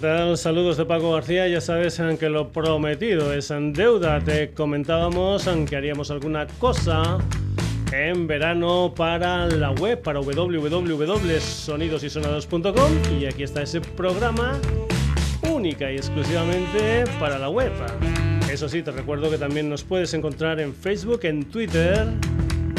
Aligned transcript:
¿qué 0.00 0.06
tal? 0.06 0.38
Saludos 0.38 0.76
de 0.76 0.84
Paco 0.84 1.12
García. 1.12 1.48
Ya 1.48 1.60
sabes 1.60 2.00
que 2.18 2.28
lo 2.28 2.52
prometido 2.52 3.32
es 3.32 3.50
en 3.50 3.72
deuda. 3.72 4.20
Te 4.20 4.52
comentábamos 4.52 5.48
que 5.68 5.76
haríamos 5.76 6.12
alguna 6.12 6.46
cosa 6.58 7.18
en 7.92 8.28
verano 8.28 8.92
para 8.94 9.46
la 9.46 9.70
web, 9.72 10.00
para 10.02 10.20
www.sonidosysonados.com 10.20 12.92
y 13.18 13.24
aquí 13.26 13.42
está 13.42 13.62
ese 13.62 13.80
programa 13.80 14.60
única 15.42 15.90
y 15.90 15.96
exclusivamente 15.96 17.02
para 17.18 17.36
la 17.38 17.48
web. 17.48 17.72
Eso 18.50 18.68
sí, 18.68 18.82
te 18.82 18.90
recuerdo 18.92 19.30
que 19.30 19.38
también 19.38 19.68
nos 19.68 19.82
puedes 19.82 20.14
encontrar 20.14 20.60
en 20.60 20.72
Facebook, 20.74 21.24
en 21.24 21.42
Twitter 21.44 22.06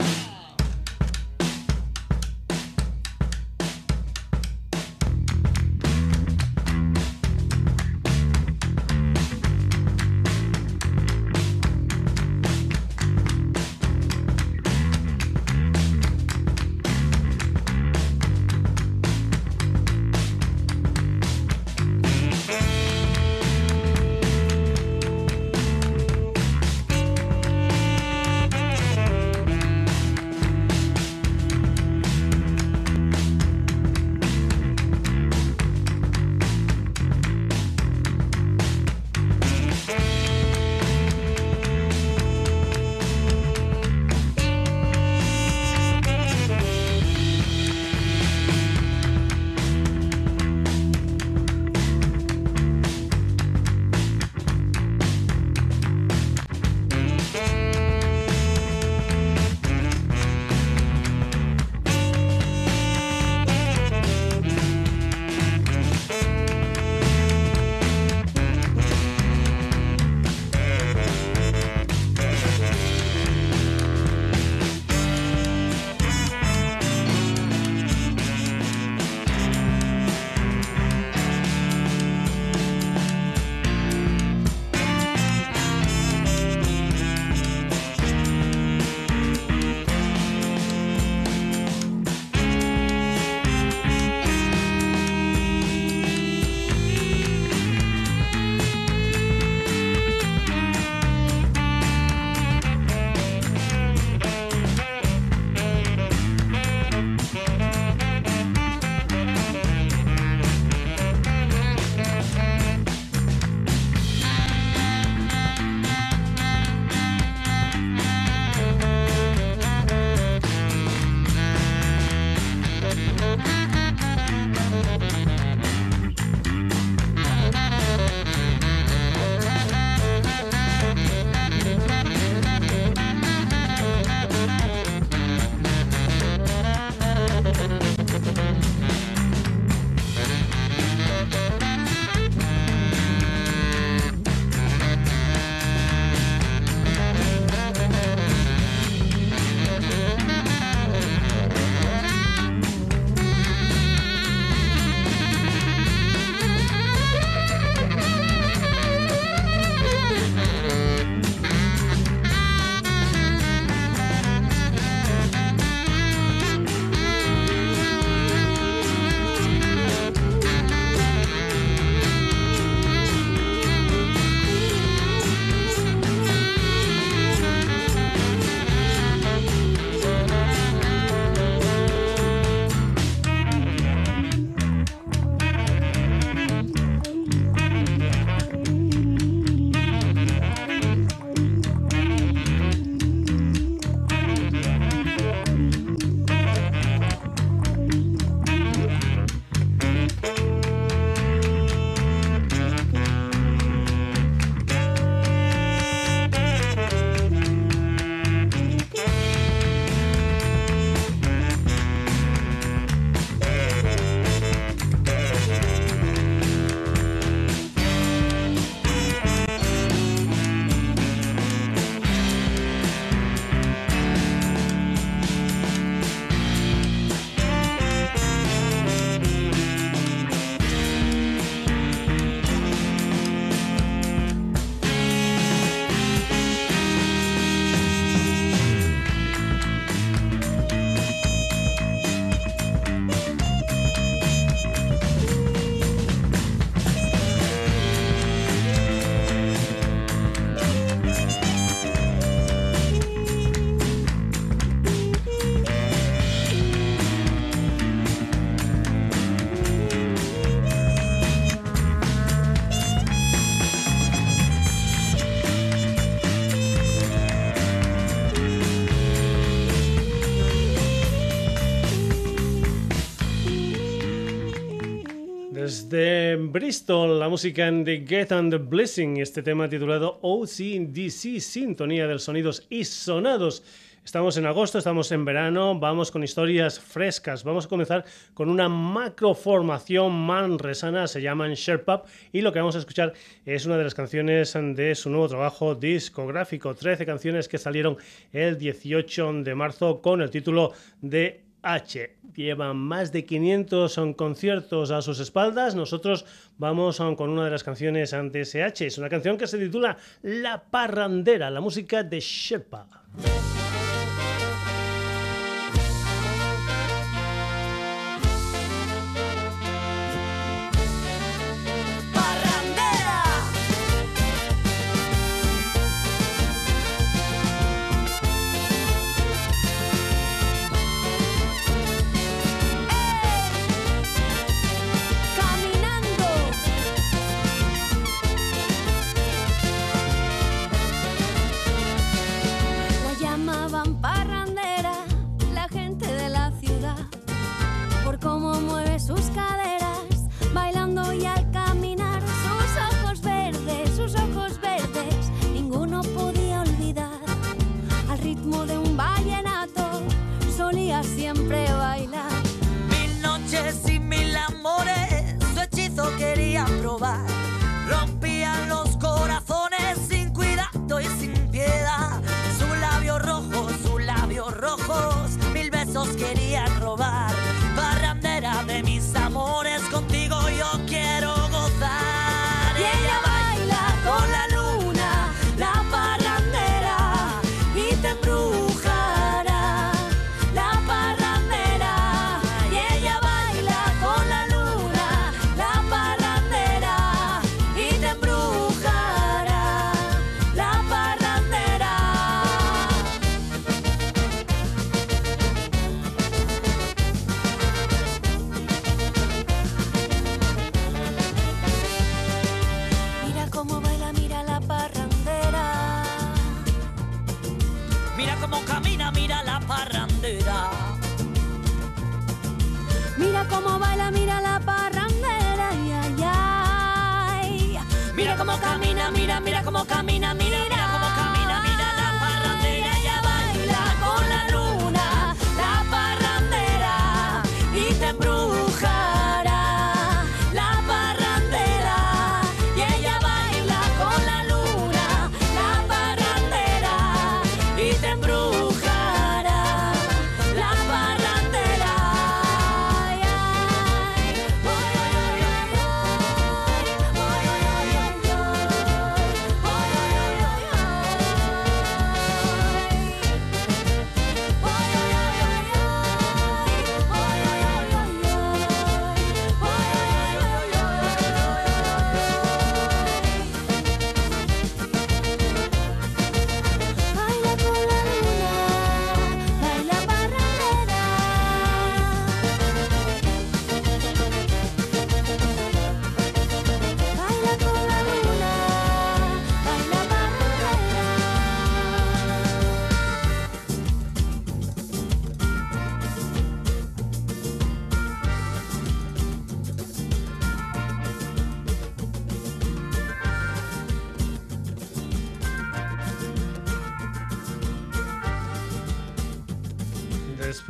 Bristol, 276.52 277.20
la 277.20 277.28
música 277.28 277.70
de 277.70 278.04
Get 278.06 278.32
and 278.32 278.50
the 278.50 278.58
Blessing, 278.58 279.18
este 279.18 279.42
tema 279.42 279.68
titulado 279.68 280.18
OCDC, 280.22 281.38
Sintonía 281.38 282.08
de 282.08 282.18
Sonidos 282.18 282.66
y 282.68 282.84
Sonados. 282.84 283.62
Estamos 284.04 284.36
en 284.36 284.46
agosto, 284.46 284.78
estamos 284.78 285.12
en 285.12 285.24
verano, 285.24 285.78
vamos 285.78 286.10
con 286.10 286.24
historias 286.24 286.80
frescas. 286.80 287.44
Vamos 287.44 287.66
a 287.66 287.68
comenzar 287.68 288.04
con 288.34 288.48
una 288.48 288.68
macroformación 288.68 290.12
manresana, 290.12 291.06
se 291.06 291.22
llaman 291.22 291.54
Sherpa, 291.54 292.02
y 292.32 292.40
lo 292.40 292.52
que 292.52 292.58
vamos 292.58 292.74
a 292.74 292.80
escuchar 292.80 293.12
es 293.44 293.66
una 293.66 293.76
de 293.76 293.84
las 293.84 293.94
canciones 293.94 294.52
de 294.54 294.94
su 294.96 295.10
nuevo 295.10 295.28
trabajo 295.28 295.76
discográfico. 295.76 296.74
13 296.74 297.06
canciones 297.06 297.46
que 297.46 297.58
salieron 297.58 297.96
el 298.32 298.58
18 298.58 299.44
de 299.44 299.54
marzo 299.54 300.00
con 300.00 300.20
el 300.20 300.30
título 300.30 300.72
de 301.00 301.49
H. 301.62 302.16
Llevan 302.34 302.76
más 302.76 303.12
de 303.12 303.24
500 303.24 304.00
conciertos 304.16 304.90
a 304.90 305.02
sus 305.02 305.20
espaldas. 305.20 305.74
Nosotros 305.74 306.24
vamos 306.58 306.98
con 307.16 307.30
una 307.30 307.44
de 307.44 307.50
las 307.50 307.64
canciones 307.64 308.12
ante 308.14 308.44
SH. 308.44 308.86
Es 308.86 308.98
una 308.98 309.08
canción 309.08 309.36
que 309.36 309.46
se 309.46 309.58
titula 309.58 309.96
La 310.22 310.62
Parrandera, 310.62 311.50
la 311.50 311.60
música 311.60 312.02
de 312.02 312.20
Sherpa. 312.20 312.86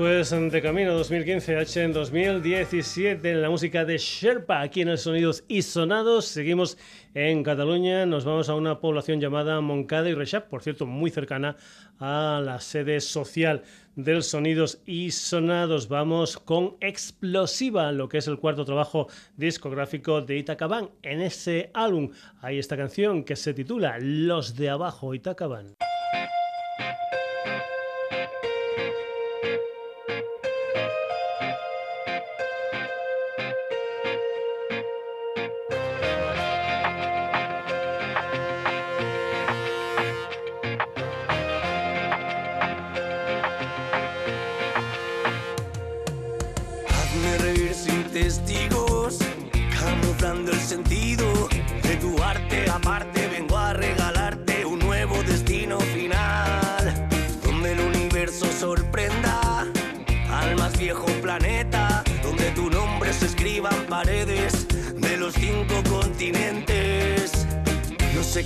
Después 0.00 0.52
de 0.52 0.62
Camino 0.62 0.94
2015, 0.94 1.56
H 1.58 1.84
en 1.84 1.92
2017, 1.92 3.32
en 3.32 3.42
la 3.42 3.50
música 3.50 3.84
de 3.84 3.98
Sherpa, 3.98 4.62
aquí 4.62 4.80
en 4.80 4.88
el 4.88 4.96
Sonidos 4.96 5.44
y 5.46 5.60
Sonados. 5.60 6.24
Seguimos 6.24 6.78
en 7.12 7.42
Cataluña, 7.42 8.06
nos 8.06 8.24
vamos 8.24 8.48
a 8.48 8.54
una 8.54 8.80
población 8.80 9.20
llamada 9.20 9.60
Moncada 9.60 10.08
y 10.08 10.14
Reixac, 10.14 10.48
por 10.48 10.62
cierto, 10.62 10.86
muy 10.86 11.10
cercana 11.10 11.58
a 11.98 12.40
la 12.42 12.60
sede 12.60 13.02
social 13.02 13.62
del 13.94 14.22
Sonidos 14.22 14.80
y 14.86 15.10
Sonados. 15.10 15.88
Vamos 15.88 16.38
con 16.38 16.78
Explosiva, 16.80 17.92
lo 17.92 18.08
que 18.08 18.18
es 18.18 18.26
el 18.26 18.38
cuarto 18.38 18.64
trabajo 18.64 19.08
discográfico 19.36 20.22
de 20.22 20.38
Itacabán. 20.38 20.88
En 21.02 21.20
ese 21.20 21.70
álbum 21.74 22.10
hay 22.40 22.58
esta 22.58 22.78
canción 22.78 23.22
que 23.22 23.36
se 23.36 23.52
titula 23.52 23.98
Los 24.00 24.56
de 24.56 24.70
Abajo 24.70 25.12
Itacabán. 25.12 25.74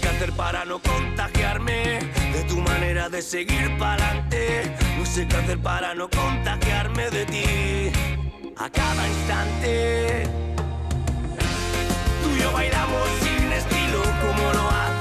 Qué 0.01 0.09
hacer 0.09 0.33
para 0.33 0.65
no 0.65 0.81
contagiarme 0.81 2.01
de 2.33 2.45
tu 2.49 2.59
manera 2.59 3.09
de 3.09 3.23
seguir 3.23 3.79
para 3.79 4.09
adelante. 4.09 4.77
No 4.99 5.07
sé 5.07 5.29
qué 5.29 5.37
hacer 5.37 5.59
para 5.61 5.95
no 5.95 6.11
contagiarme 6.11 7.11
de 7.11 7.25
ti 7.27 7.93
a 8.57 8.69
cada 8.71 9.09
instante. 9.09 10.25
Tú 12.25 12.29
y 12.37 12.43
yo 12.43 12.53
bailamos 12.53 13.09
sin 13.21 13.53
estilo 13.53 14.03
como 14.21 14.53
lo 14.53 14.69
hacen 14.69 14.94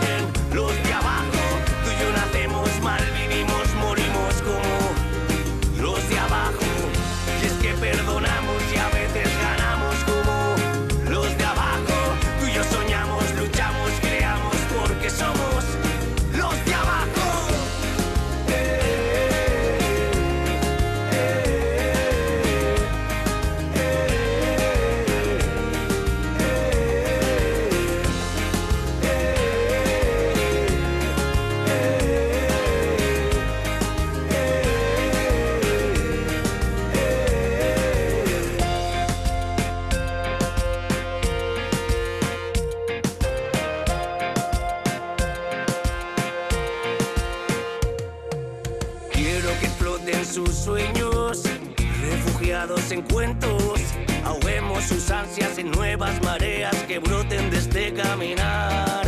nuevas 56.04 56.24
mareas 56.24 56.76
que 56.86 57.00
broten 57.00 57.50
de 57.50 57.58
este 57.58 57.94
caminar. 57.94 59.06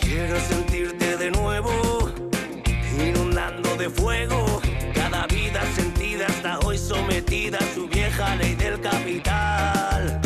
Quiero 0.00 0.38
sentirte 0.38 1.16
de 1.16 1.30
nuevo, 1.30 2.10
inundando 2.92 3.74
de 3.76 3.88
fuego. 3.88 4.60
Cada 4.92 5.26
vida 5.28 5.62
sentida 5.74 6.26
hasta 6.26 6.58
hoy 6.58 6.76
sometida 6.76 7.56
a 7.58 7.74
su 7.74 7.88
vieja 7.88 8.36
ley 8.36 8.54
del 8.54 8.78
capital. 8.82 10.20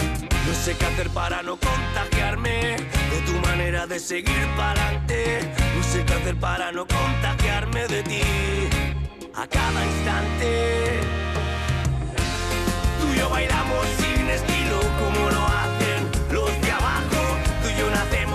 No 0.49 0.55
sé 0.65 0.75
qué 0.77 0.85
hacer 0.87 1.11
para 1.11 1.43
no 1.43 1.57
contagiarme 1.57 2.77
de 3.13 3.21
tu 3.27 3.47
manera 3.47 3.87
de 3.87 4.01
seguir 4.01 4.47
para 4.57 4.83
adelante. 4.89 5.49
No 5.77 5.83
sé 5.85 6.05
qué 6.05 6.13
hacer 6.15 6.37
para 6.37 6.73
no 6.73 6.87
contagiarme 6.87 7.87
de 7.87 8.03
ti 8.03 8.23
a 9.35 9.47
cada 9.47 9.87
instante. 9.87 11.01
Tú 13.01 13.15
y 13.15 13.19
yo 13.19 13.31
bailamos 13.31 13.87
sin 13.99 14.29
estilo 14.29 14.81
como 14.99 15.31
lo 15.31 15.47
hacen 15.47 15.80
yo 17.81 17.91
nacemos 17.91 18.30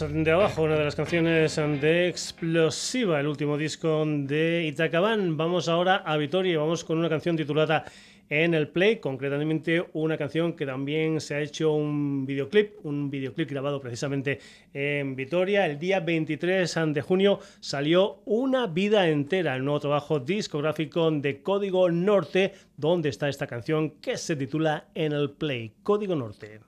Los 0.00 0.12
de 0.12 0.30
abajo, 0.32 0.62
una 0.62 0.76
de 0.76 0.84
las 0.84 0.96
canciones 0.96 1.54
de 1.54 2.08
Explosiva, 2.08 3.20
el 3.20 3.28
último 3.28 3.56
disco 3.56 4.02
de 4.04 4.64
Itacaban. 4.66 5.36
Vamos 5.36 5.68
ahora 5.68 6.02
a 6.04 6.16
Vitoria 6.16 6.58
vamos 6.58 6.82
con 6.82 6.98
una 6.98 7.08
canción 7.08 7.36
titulada 7.36 7.84
En 8.28 8.54
el 8.54 8.68
Play, 8.68 8.98
concretamente 8.98 9.84
una 9.92 10.16
canción 10.16 10.54
que 10.54 10.66
también 10.66 11.20
se 11.20 11.36
ha 11.36 11.40
hecho 11.40 11.72
un 11.74 12.26
videoclip, 12.26 12.84
un 12.84 13.08
videoclip 13.08 13.48
grabado 13.48 13.80
precisamente 13.80 14.40
en 14.72 15.14
Vitoria. 15.14 15.64
El 15.66 15.78
día 15.78 16.00
23 16.00 16.74
de 16.86 17.00
junio 17.00 17.38
salió 17.60 18.20
Una 18.24 18.66
vida 18.66 19.08
entera, 19.08 19.54
el 19.54 19.64
nuevo 19.64 19.78
trabajo 19.78 20.18
discográfico 20.18 21.08
de 21.12 21.40
Código 21.40 21.88
Norte, 21.88 22.54
donde 22.76 23.10
está 23.10 23.28
esta 23.28 23.46
canción 23.46 23.90
que 24.00 24.16
se 24.16 24.34
titula 24.34 24.88
En 24.94 25.12
el 25.12 25.30
Play, 25.30 25.72
Código 25.84 26.16
Norte. 26.16 26.58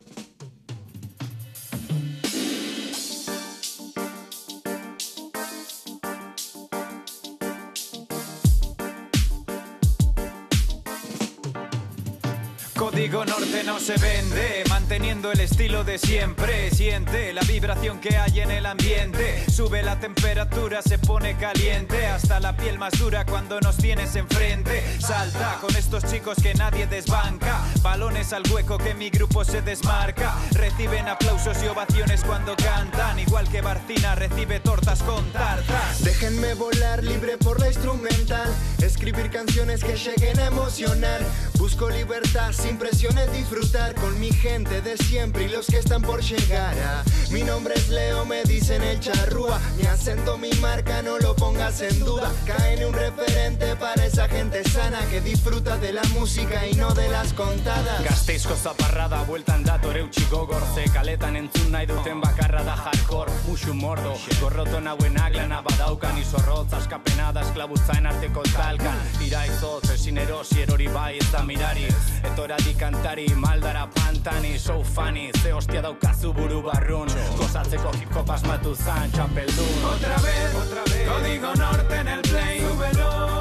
Código 13.06 13.24
Norte 13.24 13.62
no 13.62 13.78
se 13.78 13.96
vende, 13.98 14.64
manteniendo 14.68 15.30
el 15.30 15.38
estilo 15.38 15.84
de 15.84 15.96
siempre. 15.96 16.72
Siente 16.72 17.32
la 17.32 17.42
vibración 17.42 18.00
que 18.00 18.16
hay 18.16 18.40
en 18.40 18.50
el 18.50 18.66
ambiente. 18.66 19.44
Sube 19.48 19.80
la 19.84 20.00
temperatura, 20.00 20.82
se 20.82 20.98
pone 20.98 21.36
caliente. 21.36 22.04
Hasta 22.06 22.40
la 22.40 22.56
piel 22.56 22.80
más 22.80 22.98
dura 22.98 23.24
cuando 23.24 23.60
nos 23.60 23.76
tienes 23.76 24.16
enfrente. 24.16 24.82
Salta 24.98 25.58
con 25.60 25.76
estos 25.76 26.02
chicos 26.04 26.36
que 26.42 26.54
nadie 26.54 26.88
desbanca. 26.88 27.60
Balones 27.80 28.32
al 28.32 28.42
hueco 28.50 28.76
que 28.76 28.92
mi 28.94 29.08
grupo 29.10 29.44
se 29.44 29.62
desmarca. 29.62 30.34
Reciben 30.50 31.06
aplausos 31.06 31.62
y 31.62 31.68
ovaciones 31.68 32.24
cuando 32.24 32.56
cantan. 32.56 33.20
Igual 33.20 33.48
que 33.48 33.60
Barcina 33.60 34.16
recibe 34.16 34.58
tortas 34.58 35.04
con 35.04 35.24
tartas. 35.30 36.02
Déjenme 36.02 36.54
volar 36.54 37.04
libre 37.04 37.36
por 37.38 37.60
la 37.60 37.68
instrumental, 37.68 38.52
escribir 38.82 39.30
canciones 39.30 39.84
que 39.84 39.96
lleguen 39.96 40.40
a 40.40 40.46
emocionar. 40.46 41.20
Busco 41.56 41.88
libertad 41.88 42.52
sin 42.52 42.76
presiones, 42.96 43.30
disfrutar 43.30 43.94
con 43.96 44.18
mi 44.18 44.32
gente 44.32 44.80
de 44.80 44.96
siempre 44.96 45.44
y 45.44 45.48
los 45.48 45.66
que 45.66 45.78
están 45.78 46.00
por 46.00 46.22
llegar. 46.22 46.74
ah. 46.82 47.04
Mi 47.30 47.42
nombre 47.42 47.74
es 47.74 47.90
Leo, 47.90 48.24
me 48.24 48.42
dicen 48.44 48.82
el 48.82 48.98
charrúa. 49.00 49.60
Mi 49.76 49.84
acento, 49.84 50.38
mi 50.38 50.50
marca, 50.62 51.02
no 51.02 51.18
lo 51.18 51.36
pongas 51.36 51.82
en 51.82 51.98
duda. 52.00 52.32
Caen 52.46 52.86
un 52.86 52.94
referente 52.94 53.76
para 53.76 54.06
esa 54.06 54.28
gente 54.28 54.64
sana 54.64 55.00
que 55.10 55.20
disfruta 55.20 55.76
de 55.76 55.92
la 55.92 56.02
música 56.14 56.66
y 56.66 56.74
no 56.74 56.94
de 56.94 57.08
las 57.10 57.34
contadas. 57.34 58.02
Gazteizko 58.02 58.54
zaparrada 58.56 59.22
bueltan 59.24 59.62
dator 59.64 59.96
eutxi 59.98 60.24
gogor 60.30 60.62
Ze 60.74 60.84
kaletan 60.90 61.36
entzun 61.36 61.72
nahi 61.72 61.86
duten 61.86 62.20
bakarra 62.20 62.62
da 62.64 62.76
hardcore 62.76 63.32
Musu 63.46 63.74
mordo, 63.74 64.14
gorroto 64.40 64.80
nauenak 64.80 65.34
lana 65.34 65.60
badaukan 65.60 66.16
Izorrotz, 66.18 66.72
askapena 66.72 67.32
da 67.32 67.42
esklabutzaen 67.42 68.06
arteko 68.06 68.42
talkan 68.54 68.96
Iraizotz, 69.26 69.90
ezin 69.94 70.18
erosi 70.18 70.62
erori 70.62 70.88
bai 70.88 71.16
ez 71.18 71.30
da 71.32 71.42
mirari 71.42 71.88
Etoradi 72.24 72.74
kantari, 72.86 73.26
maldara 73.34 73.88
pantani 73.94 74.58
So 74.58 74.82
funny, 74.82 75.30
ze 75.42 75.52
hostia 75.52 75.82
daukazu 75.82 76.32
buru 76.32 76.62
barrun 76.62 77.08
Gozatzeko 77.38 77.92
hip 77.98 78.12
hop 78.14 78.30
asmatu 78.30 78.74
zan, 78.74 79.10
txapeldun 79.12 79.88
Otra 79.94 80.18
vez, 80.26 80.54
otra 80.62 80.84
vez. 80.90 81.08
Código 81.08 81.54
Norte 81.54 81.96
en 81.96 82.08
el 82.08 82.22
play. 82.22 82.60
Súbelo. 82.60 83.35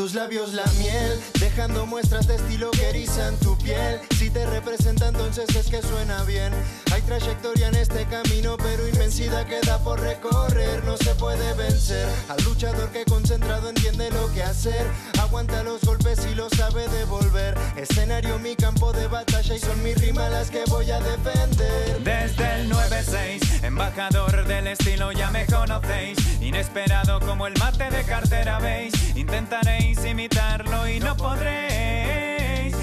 Tus 0.00 0.14
labios 0.14 0.54
la 0.54 0.64
miel, 0.78 1.20
dejando 1.40 1.84
muestras 1.84 2.26
de 2.26 2.36
estilo 2.36 2.70
que 2.70 2.88
erizan 2.88 3.36
tu 3.40 3.54
piel. 3.58 4.00
Si 4.20 4.28
te 4.28 4.44
representa, 4.44 5.08
entonces 5.08 5.48
es 5.56 5.68
que 5.68 5.80
suena 5.80 6.22
bien. 6.24 6.52
Hay 6.92 7.00
trayectoria 7.00 7.68
en 7.68 7.76
este 7.76 8.04
camino, 8.04 8.58
pero 8.58 8.86
inmensidad 8.86 9.46
queda 9.46 9.78
por 9.78 9.98
recorrer. 9.98 10.84
No 10.84 10.98
se 10.98 11.14
puede 11.14 11.54
vencer 11.54 12.06
al 12.28 12.44
luchador 12.44 12.90
que 12.90 13.06
concentrado 13.06 13.70
entiende 13.70 14.10
lo 14.10 14.30
que 14.34 14.42
hacer. 14.42 14.86
Aguanta 15.18 15.62
los 15.62 15.80
golpes 15.80 16.18
y 16.30 16.34
lo 16.34 16.50
sabe 16.50 16.86
devolver. 16.88 17.56
Escenario, 17.78 18.38
mi 18.38 18.56
campo 18.56 18.92
de 18.92 19.06
batalla 19.06 19.54
y 19.54 19.58
son 19.58 19.82
mis 19.82 19.98
rimas 19.98 20.30
las 20.30 20.50
que 20.50 20.64
voy 20.66 20.90
a 20.90 21.00
defender. 21.00 22.00
Desde 22.04 22.60
el 22.60 22.70
9-6, 22.70 23.64
embajador 23.64 24.46
del 24.46 24.66
estilo, 24.66 25.12
ya 25.12 25.30
me 25.30 25.46
conocéis. 25.46 26.18
Inesperado 26.42 27.20
como 27.20 27.46
el 27.46 27.54
mate 27.58 27.88
de 27.88 28.04
cartera, 28.04 28.58
veis. 28.58 28.92
Intentaréis 29.16 30.04
imitarlo 30.04 30.86
y 30.86 31.00
no 31.00 31.16
podréis. 31.16 32.29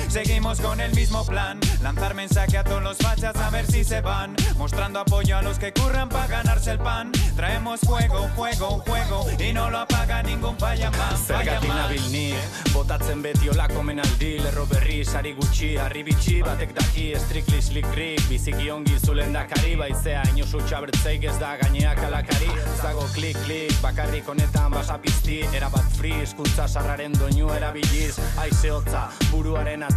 Seguimos 0.09 0.61
con 0.61 0.79
el 0.79 0.95
mismo 0.95 1.25
plan, 1.25 1.59
lanzar 1.83 2.15
mensaje 2.15 2.57
a 2.57 2.63
todos 2.63 2.81
los 2.81 2.97
fachas 2.97 3.35
a 3.35 3.49
ver 3.49 3.65
si 3.67 3.83
se 3.83 4.01
van, 4.01 4.35
mostrando 4.57 4.99
apoyo 4.99 5.37
a 5.37 5.41
los 5.41 5.59
que 5.59 5.73
curran 5.73 6.07
para 6.07 6.27
ganarse 6.27 6.71
el 6.71 6.79
pan. 6.79 7.11
Traemos 7.35 7.81
fuego, 7.81 8.27
fuego, 8.35 8.81
fuego. 8.85 9.25
Y 9.37 9.53
no 9.53 9.70
lo 9.70 9.79
apaga 9.79 10.24
ningún 10.24 10.55
paya 10.55 10.89
más. 10.91 11.27
Zergatik 11.27 11.70
nabil 11.70 12.11
ni, 12.11 12.33
botatzen 12.74 13.22
beti 13.22 13.50
olako 13.50 13.83
menaldi 13.83 14.39
Lerro 14.39 14.65
berri, 14.65 15.03
sari 15.05 15.33
gutxi, 15.33 15.75
harri 15.77 16.03
bitxi 16.03 16.41
Batek 16.41 16.74
daki, 16.74 17.13
strictly 17.17 17.61
slick 17.61 17.85
rick. 17.93 18.24
Biziki 18.29 18.72
ongi 18.72 18.98
zulen 18.98 19.33
dakari 19.33 19.75
Baizea, 19.75 20.24
inosu 20.33 20.63
txabertzeik 20.65 21.25
ez 21.25 21.37
da 21.37 21.57
gaineak 21.61 22.00
alakari. 22.07 22.50
Zago 22.81 23.05
klik, 23.13 23.37
klik, 23.46 23.75
bakarrik 23.83 24.27
honetan 24.27 24.72
basapizti. 24.72 25.43
Erabat 25.53 25.91
free, 26.00 26.24
eskuntza 26.24 26.67
sarraren 26.67 27.13
doinu 27.20 27.51
erabiliz. 27.53 28.15
Aize 28.39 28.72
hotza, 28.72 29.09
buruaren 29.29 29.83
atzen 29.83 29.97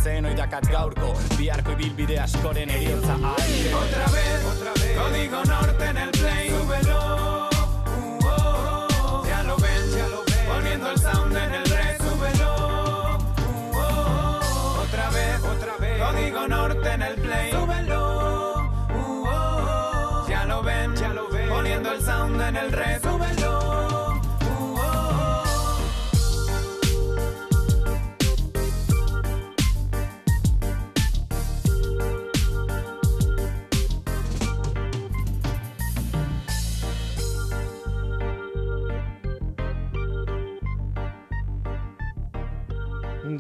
Otra 3.75 4.07
vez, 4.07 4.45
otra 4.47 4.73
vez, 4.73 4.99
código 4.99 5.45
norte 5.45 5.85
en 5.85 5.97
el 5.99 6.11
play, 6.11 6.51
súbelo. 6.51 7.49
Uh, 7.87 8.27
oh, 8.27 9.25
ya 9.27 9.43
lo 9.43 9.57
ven, 9.59 9.91
ya 9.95 10.09
lo 10.09 10.25
ven, 10.25 10.49
volviendo 10.55 10.91
el 10.91 10.99
sound 10.99 11.37
en 11.37 11.55
el 11.55 11.65
re, 11.67 11.99
súbelo. 11.99 13.19
Uh, 13.19 13.77
oh, 13.77 14.85
otra 14.87 15.11
vez, 15.11 15.39
código 16.01 16.49
norte 16.49 16.93
en 16.93 17.03
el 17.03 17.15
play, 17.17 17.51
súbelo. 17.53 18.55
Uh, 18.95 19.27
oh, 19.29 20.27
ya 20.29 20.45
lo 20.47 20.63
ven, 20.63 20.97
ya 20.97 21.09
lo 21.09 21.29
poniendo 21.51 21.93
el 21.93 22.03
sound 22.03 22.41
en 22.41 22.57
el 22.57 22.73
re, 22.73 23.01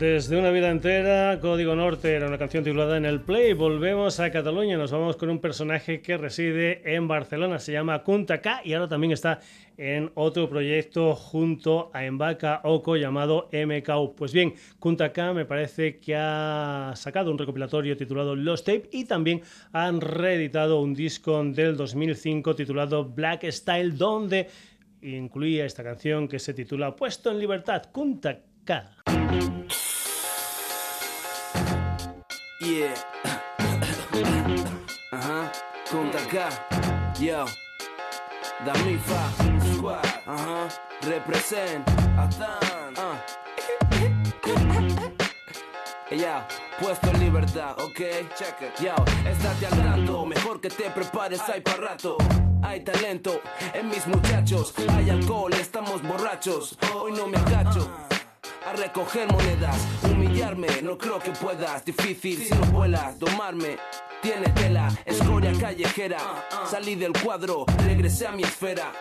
Desde 0.00 0.38
una 0.38 0.50
vida 0.50 0.70
entera, 0.70 1.38
Código 1.42 1.76
Norte 1.76 2.14
era 2.14 2.26
una 2.26 2.38
canción 2.38 2.64
titulada 2.64 2.96
En 2.96 3.04
el 3.04 3.20
Play. 3.20 3.52
Volvemos 3.52 4.18
a 4.18 4.30
Cataluña, 4.30 4.78
nos 4.78 4.92
vamos 4.92 5.18
con 5.18 5.28
un 5.28 5.40
personaje 5.40 6.00
que 6.00 6.16
reside 6.16 6.94
en 6.94 7.06
Barcelona, 7.06 7.58
se 7.58 7.72
llama 7.72 8.02
Kunta 8.02 8.40
K 8.40 8.62
y 8.64 8.72
ahora 8.72 8.88
también 8.88 9.12
está 9.12 9.40
en 9.76 10.10
otro 10.14 10.48
proyecto 10.48 11.14
junto 11.14 11.90
a 11.92 12.06
Embaka 12.06 12.62
Oko 12.64 12.96
llamado 12.96 13.50
MKU. 13.52 14.14
Pues 14.16 14.32
bien, 14.32 14.54
Kunta 14.78 15.12
K 15.12 15.34
me 15.34 15.44
parece 15.44 15.98
que 15.98 16.16
ha 16.16 16.94
sacado 16.96 17.30
un 17.30 17.36
recopilatorio 17.36 17.94
titulado 17.94 18.34
Lost 18.34 18.64
Tape 18.64 18.88
y 18.92 19.04
también 19.04 19.42
han 19.70 20.00
reeditado 20.00 20.80
un 20.80 20.94
disco 20.94 21.44
del 21.44 21.76
2005 21.76 22.56
titulado 22.56 23.04
Black 23.04 23.44
Style, 23.50 23.92
donde 23.92 24.48
incluía 25.02 25.66
esta 25.66 25.84
canción 25.84 26.26
que 26.26 26.38
se 26.38 26.54
titula 26.54 26.96
Puesto 26.96 27.30
en 27.30 27.38
Libertad, 27.38 27.82
Kunta 27.92 28.38
K. 28.64 28.96
Yeah. 32.61 32.94
Ajá. 35.12 35.51
Punta 35.90 36.18
acá. 36.18 36.51
Yo. 37.18 37.46
Da 38.66 38.75
Mifa. 38.85 39.33
Squad. 39.75 40.05
Ajá. 40.27 40.68
Represent. 41.01 41.88
Atan. 42.18 42.94
Ah. 42.99 43.16
Ya, 46.11 46.49
puesto 46.81 47.09
en 47.11 47.20
libertad, 47.20 47.79
ok. 47.79 47.99
Check 48.37 48.61
it. 48.62 48.81
Yo, 48.81 48.96
estate 49.25 49.66
al 49.66 49.79
tanto, 49.81 50.27
mejor 50.27 50.61
que 50.61 50.68
te 50.68 50.90
prepares, 50.90 51.40
hay 51.49 51.61
para 51.61 51.77
rato. 51.77 52.16
Hay 52.64 52.81
talento 52.81 53.40
en 53.73 53.88
mis 53.88 54.09
muchachos, 54.09 54.75
hay 54.88 55.09
alcohol, 55.09 55.53
estamos 55.53 56.03
borrachos. 56.03 56.77
Hoy 56.92 57.12
no 57.12 57.29
me 57.29 57.37
agacho 57.37 58.10
a 58.66 58.73
recoger 58.73 59.31
monedas. 59.31 59.77
Humillarme, 60.03 60.68
no 60.83 60.99
creo 60.99 61.18
que 61.18 61.31
puedas. 61.33 61.85
Difícil 61.85 62.44
si 62.44 62.55
no 62.55 62.66
vuelas, 62.66 63.18
domarme. 63.18 63.79
Tiene 64.23 64.49
tela, 64.51 64.88
escoria 65.05 65.53
callejera. 65.59 66.18
Salí 66.70 66.94
del 66.94 67.12
cuadro, 67.12 67.64
regresé 67.85 68.27
a 68.27 68.33
mi 68.33 68.42
esfera. 68.42 68.92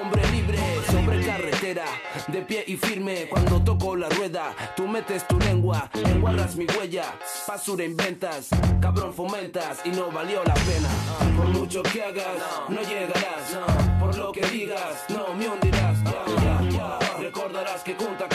Hombre 0.00 0.22
libre, 0.30 0.58
sobre 0.90 1.22
carretera, 1.26 1.84
de 2.28 2.40
pie 2.40 2.64
y 2.66 2.78
firme 2.78 3.28
cuando 3.28 3.62
toco 3.62 3.94
la 3.94 4.08
rueda. 4.08 4.54
Tú 4.74 4.88
metes 4.88 5.28
tu 5.28 5.38
lengua, 5.38 5.90
enguarras 5.92 6.56
mi 6.56 6.64
huella. 6.64 7.14
Basura 7.46 7.84
inventas, 7.84 8.48
cabrón 8.80 9.12
fomentas 9.12 9.80
y 9.84 9.90
no 9.90 10.10
valió 10.10 10.42
la 10.44 10.54
pena. 10.54 10.88
Por 11.36 11.48
mucho 11.48 11.82
que 11.82 12.02
hagas, 12.02 12.38
no 12.70 12.80
llegarás. 12.80 13.58
Por 14.00 14.16
lo 14.16 14.32
que 14.32 14.46
digas, 14.46 15.04
no 15.10 15.34
me 15.34 15.46
hundirás. 15.46 16.02
Ya, 16.04 16.24
ya, 16.42 16.70
ya. 16.70 16.98
Recordarás 17.18 17.82
que 17.82 17.94
ya, 17.94 18.28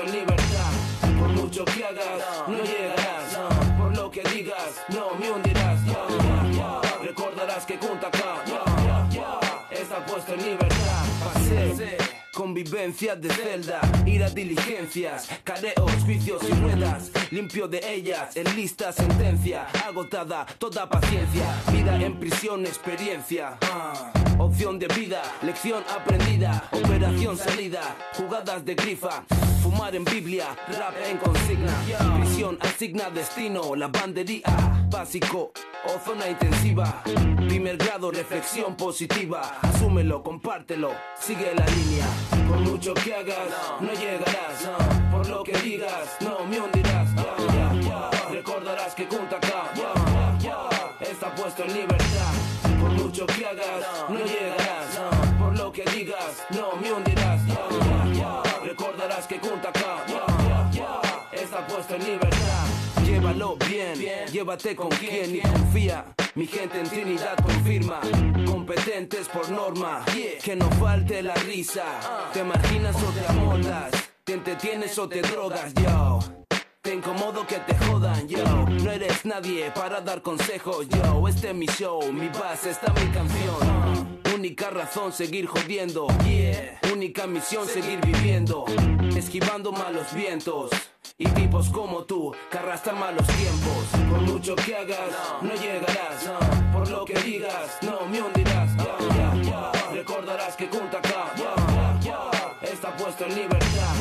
en 0.00 0.12
libertad. 0.12 0.72
Por 1.18 1.28
mucho 1.28 1.64
que 1.64 1.84
hagas, 1.84 2.48
no 2.48 2.56
llegarás. 2.56 3.38
Por 3.78 3.96
lo 3.96 4.10
que 4.10 4.22
digas, 4.22 4.80
no 4.88 5.14
me 5.18 5.30
hundirás. 5.30 5.80
Recordarás 7.02 7.66
que 7.66 7.76
junta 7.78 8.08
acá. 8.08 8.42
Está 9.70 10.04
puesto 10.06 10.34
en 10.34 10.44
libertad. 10.44 11.04
Pasé. 11.24 11.98
Convivencia 12.32 13.14
de 13.14 13.28
celda, 13.28 13.80
ir 14.06 14.24
a 14.24 14.30
diligencias, 14.30 15.28
careos, 15.44 16.06
vicios 16.06 16.42
y 16.48 16.52
ruedas, 16.54 17.10
limpio 17.30 17.68
de 17.68 17.80
ellas, 17.92 18.34
en 18.36 18.56
lista 18.56 18.90
sentencia, 18.90 19.66
agotada 19.86 20.46
toda 20.58 20.88
paciencia, 20.88 21.44
vida 21.70 21.94
en 22.02 22.18
prisión, 22.18 22.64
experiencia. 22.64 23.58
Ah. 23.60 24.10
Opción 24.38 24.78
de 24.78 24.88
vida, 24.88 25.22
lección 25.42 25.84
aprendida, 25.94 26.68
operación 26.72 27.36
salida, 27.36 27.94
jugadas 28.14 28.64
de 28.64 28.74
grifa, 28.76 29.24
fumar 29.62 29.94
en 29.94 30.04
Biblia, 30.04 30.56
rap 30.66 30.94
en 31.08 31.18
consigna, 31.18 31.72
prisión 32.18 32.58
asigna 32.60 33.10
destino, 33.10 33.76
lavandería, 33.76 34.42
básico 34.90 35.52
o 35.86 35.98
zona 36.04 36.28
intensiva, 36.28 37.02
primer 37.48 37.76
grado, 37.76 38.10
reflexión 38.10 38.74
positiva, 38.76 39.58
asúmelo, 39.62 40.22
compártelo, 40.22 40.90
sigue 41.18 41.54
la 41.54 41.66
línea, 41.66 42.06
por 42.48 42.58
mucho 42.58 42.92
que 42.94 43.14
hagas, 43.14 43.48
no 43.80 43.92
llegarás, 43.92 44.70
por 45.12 45.28
lo 45.28 45.44
que 45.44 45.56
digas, 45.58 46.16
no 46.20 46.44
me 46.44 46.60
hundirás, 46.60 47.08
recordarás 48.30 48.94
que 48.94 49.06
junta 49.06 49.36
acá, 49.36 49.70
está 51.00 51.32
puesto 51.34 51.62
en 51.62 51.74
libertad. 51.74 52.32
Por 52.80 52.90
mucho 52.90 53.26
que 53.26 53.46
hagas, 53.46 54.08
no 54.08 54.18
llegarás. 54.18 55.00
Por 55.38 55.56
lo 55.56 55.70
que 55.70 55.84
digas, 55.84 56.44
no 56.50 56.72
me 56.80 56.92
hundirás. 56.92 57.11
Que 59.28 59.38
junta 59.38 59.68
acá. 59.68 60.04
Está 61.32 61.66
puesto 61.66 61.94
en 61.94 62.04
libertad. 62.04 62.66
Llévalo 63.04 63.56
bien, 63.68 63.94
llévate 64.30 64.74
con 64.74 64.88
quien 64.88 65.36
y 65.36 65.40
confía. 65.40 66.04
Mi 66.34 66.46
gente 66.46 66.80
en 66.80 66.88
Trinidad 66.88 67.36
confirma, 67.42 68.00
competentes 68.46 69.28
por 69.28 69.48
norma. 69.50 70.04
Que 70.42 70.56
no 70.56 70.70
falte 70.72 71.22
la 71.22 71.34
risa. 71.34 71.84
Te 72.32 72.42
marginas 72.42 72.96
o 72.96 73.10
te 73.10 73.26
amoldas, 73.28 73.92
te 74.24 74.32
entretienes 74.34 74.98
o 74.98 75.08
te 75.08 75.22
drogas, 75.22 75.72
yo. 75.74 76.18
Te 76.80 76.94
incomodo 76.94 77.46
que 77.46 77.58
te 77.58 77.76
jodan, 77.86 78.26
yo. 78.28 78.44
No 78.44 78.90
eres 78.90 79.24
nadie 79.24 79.70
para 79.70 80.00
dar 80.00 80.20
consejos, 80.22 80.88
yo. 80.88 81.28
Este 81.28 81.50
es 81.50 81.54
mi 81.54 81.66
show, 81.66 82.02
mi 82.12 82.28
base, 82.28 82.70
esta 82.70 82.92
mi 82.94 83.06
canción. 83.12 84.11
Única 84.42 84.70
razón, 84.70 85.12
seguir 85.12 85.46
jodiendo. 85.46 86.08
Única 86.92 87.28
misión, 87.28 87.64
seguir 87.68 88.00
viviendo. 88.04 88.64
Esquivando 89.16 89.70
malos 89.70 90.12
vientos. 90.12 90.72
Y 91.16 91.28
tipos 91.28 91.68
como 91.68 92.02
tú, 92.02 92.34
que 92.50 92.58
arrastran 92.58 92.98
malos 92.98 93.24
tiempos. 93.28 94.10
Por 94.10 94.20
mucho 94.22 94.56
que 94.56 94.74
hagas, 94.74 95.14
no 95.42 95.54
llegarás. 95.54 96.28
Por 96.72 96.90
lo 96.90 97.04
que 97.04 97.14
digas, 97.20 97.78
no 97.82 98.04
me 98.08 98.20
hundirás. 98.20 98.70
Recordarás 99.92 100.56
que 100.56 100.66
junta 100.66 100.98
acá. 100.98 101.32
Está 102.62 102.96
puesto 102.96 103.24
en 103.24 103.36
libertad. 103.36 103.94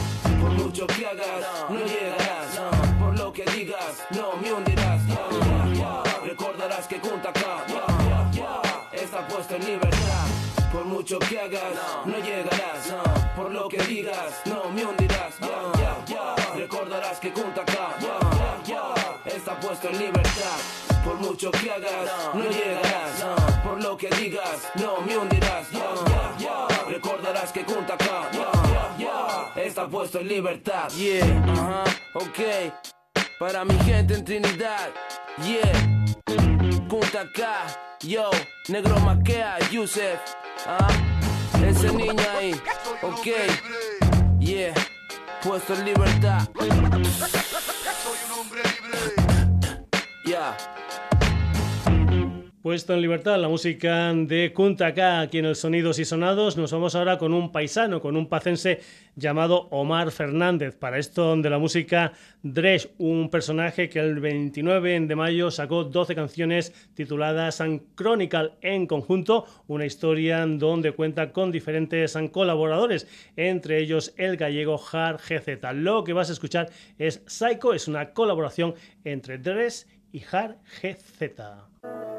mucho 0.58 0.88
que 0.88 1.06
hagas, 1.06 1.70
no 1.70 1.78
llegarás. 1.86 2.60
Por 3.00 3.20
lo 3.20 3.32
que 3.32 3.46
digas, 3.46 4.08
no 4.10 4.38
me 4.42 4.52
hundirás. 4.52 5.02
Recordarás 6.24 6.88
que 6.88 7.00
Kunta 7.00 7.34
mucho 11.02 11.18
que 11.18 11.40
hagas, 11.40 11.74
no 12.06 12.16
llegarás. 12.20 12.94
Por 13.36 13.52
lo 13.52 13.68
que 13.68 13.80
digas, 13.86 14.40
no 14.46 14.70
me 14.70 14.86
hundirás. 14.86 15.34
Recordarás 16.56 17.20
que 17.20 17.34
Kunta 17.34 17.62
acá 17.62 17.96
está 19.26 19.60
puesto 19.60 19.90
en 19.90 19.98
libertad. 19.98 20.60
Por 21.04 21.16
mucho 21.16 21.50
que 21.50 21.72
hagas, 21.72 22.36
no 22.36 22.44
llegarás. 22.44 23.26
Por 23.64 23.82
lo 23.82 23.98
que 23.98 24.10
digas, 24.10 24.70
no 24.76 25.02
me 25.02 25.18
hundirás. 25.18 25.70
Recordarás 26.88 27.52
que 27.52 27.66
Kunta 27.66 27.96
acá 27.96 28.30
está 29.56 29.88
puesto 29.88 30.20
en 30.20 30.28
libertad. 30.28 30.88
Yeah, 30.92 31.26
ajá, 31.52 31.84
ok. 32.14 32.40
Para 33.40 33.66
mi 33.66 33.74
gente 33.86 34.14
en 34.14 34.24
Trinidad, 34.24 34.92
yeah. 35.44 36.01
Punta 36.88 37.22
acá, 37.22 37.66
yo, 38.02 38.30
negro 38.68 39.00
maquea, 39.00 39.58
Yusef. 39.72 40.20
Ah, 40.66 40.88
ese 41.66 41.92
niño 41.94 42.24
ahí, 42.38 42.54
ok. 43.02 43.28
Yeah, 44.40 44.74
puesto 45.44 45.74
en 45.74 45.86
libertad. 45.86 46.48
Soy 46.58 46.70
un 48.26 48.32
hombre 48.40 48.62
libre. 48.64 49.22
Yeah. 50.26 50.58
Puesto 52.62 52.94
en 52.94 53.02
libertad 53.02 53.40
la 53.40 53.48
música 53.48 54.14
de 54.14 54.54
Kunta 54.54 54.94
K 54.94 55.22
aquí 55.22 55.40
en 55.40 55.46
el 55.46 55.56
Sonidos 55.56 55.98
y 55.98 56.06
Sonados. 56.06 56.58
Nos 56.58 56.72
vamos 56.72 56.94
ahora 56.94 57.18
con 57.18 57.34
un 57.34 57.52
paisano, 57.52 58.02
con 58.02 58.16
un 58.16 58.30
pacense 58.30 58.82
llamado 59.16 59.68
Omar 59.72 60.12
Fernández. 60.12 60.76
Para 60.76 61.00
esto 61.00 61.36
de 61.38 61.50
la 61.50 61.58
música 61.58 62.14
Dresh, 62.44 62.90
un 63.00 63.32
personaje 63.32 63.90
que 63.90 63.98
el 63.98 64.20
29 64.20 65.00
de 65.00 65.16
mayo 65.16 65.50
sacó 65.50 65.86
12 65.86 66.14
canciones 66.14 66.72
tituladas 66.94 67.64
Chronicle 67.96 68.52
en 68.62 68.86
conjunto, 68.86 69.48
una 69.66 69.88
historia 69.88 70.46
donde 70.46 70.92
cuenta 70.92 71.32
con 71.32 71.52
diferentes 71.52 72.16
colaboradores, 72.32 73.08
entre 73.38 73.80
ellos 73.80 74.14
el 74.18 74.38
gallego 74.38 74.80
Har 74.92 75.18
GZ. 75.18 75.74
Lo 75.74 76.04
que 76.04 76.14
vas 76.14 76.30
a 76.30 76.34
escuchar 76.34 76.70
es 77.00 77.24
Psycho, 77.26 77.74
es 77.74 77.88
una 77.88 78.14
colaboración 78.14 78.76
entre 79.04 79.40
Dresh 79.40 79.88
y 80.12 80.22
Har 80.32 80.60
GZ. 80.80 82.11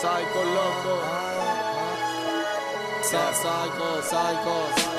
Psycho 0.00 0.42
loco. 0.56 0.94
Psycho, 3.02 4.02
psycho. 4.02 4.90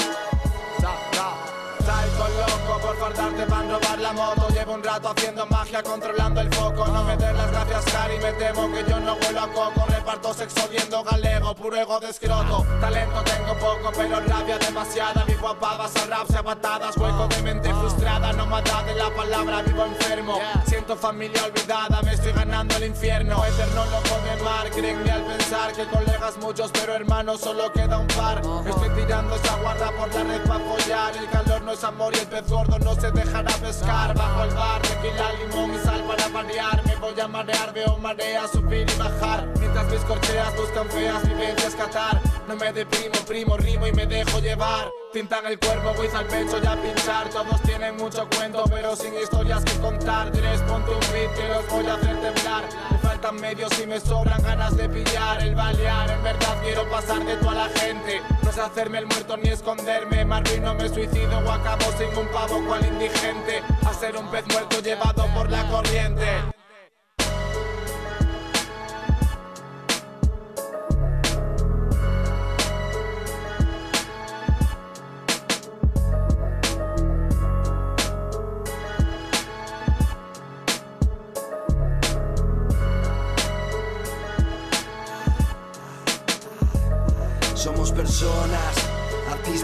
loco 2.30 2.80
por 2.82 2.96
faltarte 2.98 3.46
van 3.46 3.70
robar 3.70 4.00
la 4.00 4.14
moto 4.14 4.48
Llevo 4.50 4.74
un 4.74 4.84
rato 4.84 5.10
haciendo 5.10 5.46
magia 5.48 5.82
controlando 5.82 6.42
el 6.42 6.54
foco 6.54 6.88
No 6.88 7.04
me 7.04 7.18
des 7.18 7.34
las 7.36 7.52
gracias 7.52 7.86
Cari, 7.86 8.18
me 8.20 8.32
temo 8.34 8.72
que 8.72 8.84
yo 8.88 9.00
no 9.00 9.16
vuelo 9.16 9.42
a 9.42 9.48
coco 9.48 9.91
Sexo 10.12 10.68
viendo 10.70 11.04
galego, 11.04 11.56
puro 11.56 11.78
ego 11.78 12.00
de 12.00 12.10
escroto. 12.10 12.66
Talento 12.82 13.24
tengo 13.24 13.54
poco, 13.60 13.92
pero 13.96 14.20
rabia 14.20 14.58
demasiada. 14.58 15.24
Vivo 15.24 15.48
a 15.48 15.58
pavas, 15.58 15.96
a 15.96 16.06
raps 16.06 16.36
a 16.36 16.44
patadas 16.44 16.98
Hueco 16.98 17.28
de 17.28 17.42
mente 17.42 17.74
frustrada, 17.74 18.34
no 18.34 18.46
mata 18.46 18.84
de 18.84 18.94
la 18.96 19.10
palabra 19.10 19.62
Vivo 19.62 19.86
enfermo, 19.86 20.40
siento 20.66 20.96
familia 20.98 21.44
olvidada 21.46 22.02
Me 22.02 22.14
estoy 22.14 22.34
ganando 22.34 22.76
el 22.76 22.88
infierno. 22.88 23.44
Eterno 23.46 23.86
loco 23.86 24.20
de 24.26 24.44
mar, 24.44 24.70
créenme 24.70 25.12
al 25.12 25.24
pensar 25.24 25.72
Que 25.74 25.86
colegas 25.86 26.38
muchos, 26.40 26.72
pero 26.72 26.94
hermanos 26.94 27.40
solo 27.40 27.72
queda 27.72 27.98
un 27.98 28.08
par. 28.08 28.42
Estoy 28.66 28.90
tirando 28.90 29.36
esa 29.36 29.56
guarda 29.58 29.92
por 29.92 30.14
la 30.14 30.24
red 30.24 30.42
para 30.42 30.60
follar 30.60 31.18
El 31.18 31.30
calor 31.30 31.62
no 31.62 31.72
es 31.72 31.84
amor 31.84 32.14
y 32.16 32.20
el 32.20 32.28
pez 32.28 32.50
gordo 32.50 32.78
no 32.80 32.96
se 32.96 33.12
dejará 33.12 33.52
pescar. 33.58 34.14
Bajo 34.14 34.44
el 34.44 34.56
bar, 34.56 34.82
tequila, 34.82 35.32
limón 35.40 35.74
y 35.74 35.80
sal 35.80 36.04
para 36.04 36.28
variar. 36.28 36.86
Me 36.86 36.91
voy 37.02 37.20
a 37.20 37.28
marear, 37.28 37.74
veo 37.74 37.98
marea 37.98 38.48
subir 38.48 38.88
y 38.88 39.00
bajar. 39.00 39.48
Mientras 39.60 39.88
mis 39.88 40.02
corcheas 40.02 40.56
buscan 40.56 40.88
feas 40.90 41.28
vivencias 41.28 41.76
catar 41.76 42.22
No 42.48 42.56
me 42.56 42.72
deprimo, 42.72 43.16
primo, 43.28 43.58
rimo 43.58 43.88
y 43.88 43.92
me 43.92 44.06
dejo 44.06 44.40
llevar. 44.40 44.90
Pintan 45.12 45.46
el 45.48 45.60
cuerpo, 45.60 45.94
voy 45.98 46.08
al 46.14 46.26
pecho 46.28 46.60
y 46.64 46.68
a 46.68 46.76
pinchar. 46.82 47.30
Todos 47.30 47.62
tienen 47.64 47.98
mucho 47.98 48.28
cuento, 48.38 48.64
pero 48.70 48.96
sin 48.96 49.14
historias 49.16 49.66
que 49.66 49.74
contar. 49.80 50.32
Tres, 50.32 50.62
ponte 50.62 50.92
un 50.92 51.00
beat 51.12 51.34
que 51.36 51.48
los 51.50 51.68
voy 51.68 51.86
a 51.88 51.96
hacer 51.96 52.22
temblar. 52.22 52.64
Me 52.92 52.98
faltan 53.00 53.36
medios 53.36 53.80
y 53.80 53.88
me 53.88 54.00
sobran 54.00 54.42
ganas 54.44 54.78
de 54.78 54.88
pillar. 54.88 55.42
El 55.42 55.56
balear, 55.56 56.12
en 56.12 56.24
verdad 56.24 56.62
quiero 56.62 56.90
pasar 56.90 57.26
de 57.26 57.36
toda 57.38 57.56
la 57.56 57.70
gente. 57.80 58.22
No 58.44 58.52
sé 58.52 58.62
hacerme 58.62 59.00
el 59.00 59.08
muerto 59.08 59.38
ni 59.38 59.50
esconderme. 59.50 60.24
Marvin 60.24 60.64
no 60.64 60.76
me 60.76 60.88
suicido 60.88 61.40
o 61.40 61.52
acabo 61.52 61.86
sin 61.98 62.16
un 62.18 62.28
pavo 62.32 62.64
cual 62.68 62.86
indigente. 62.86 63.64
A 63.86 63.94
ser 63.94 64.16
un 64.16 64.30
pez 64.30 64.46
muerto 64.48 64.80
llevado 64.82 65.26
por 65.34 65.50
la 65.50 65.68
corriente 65.68 66.61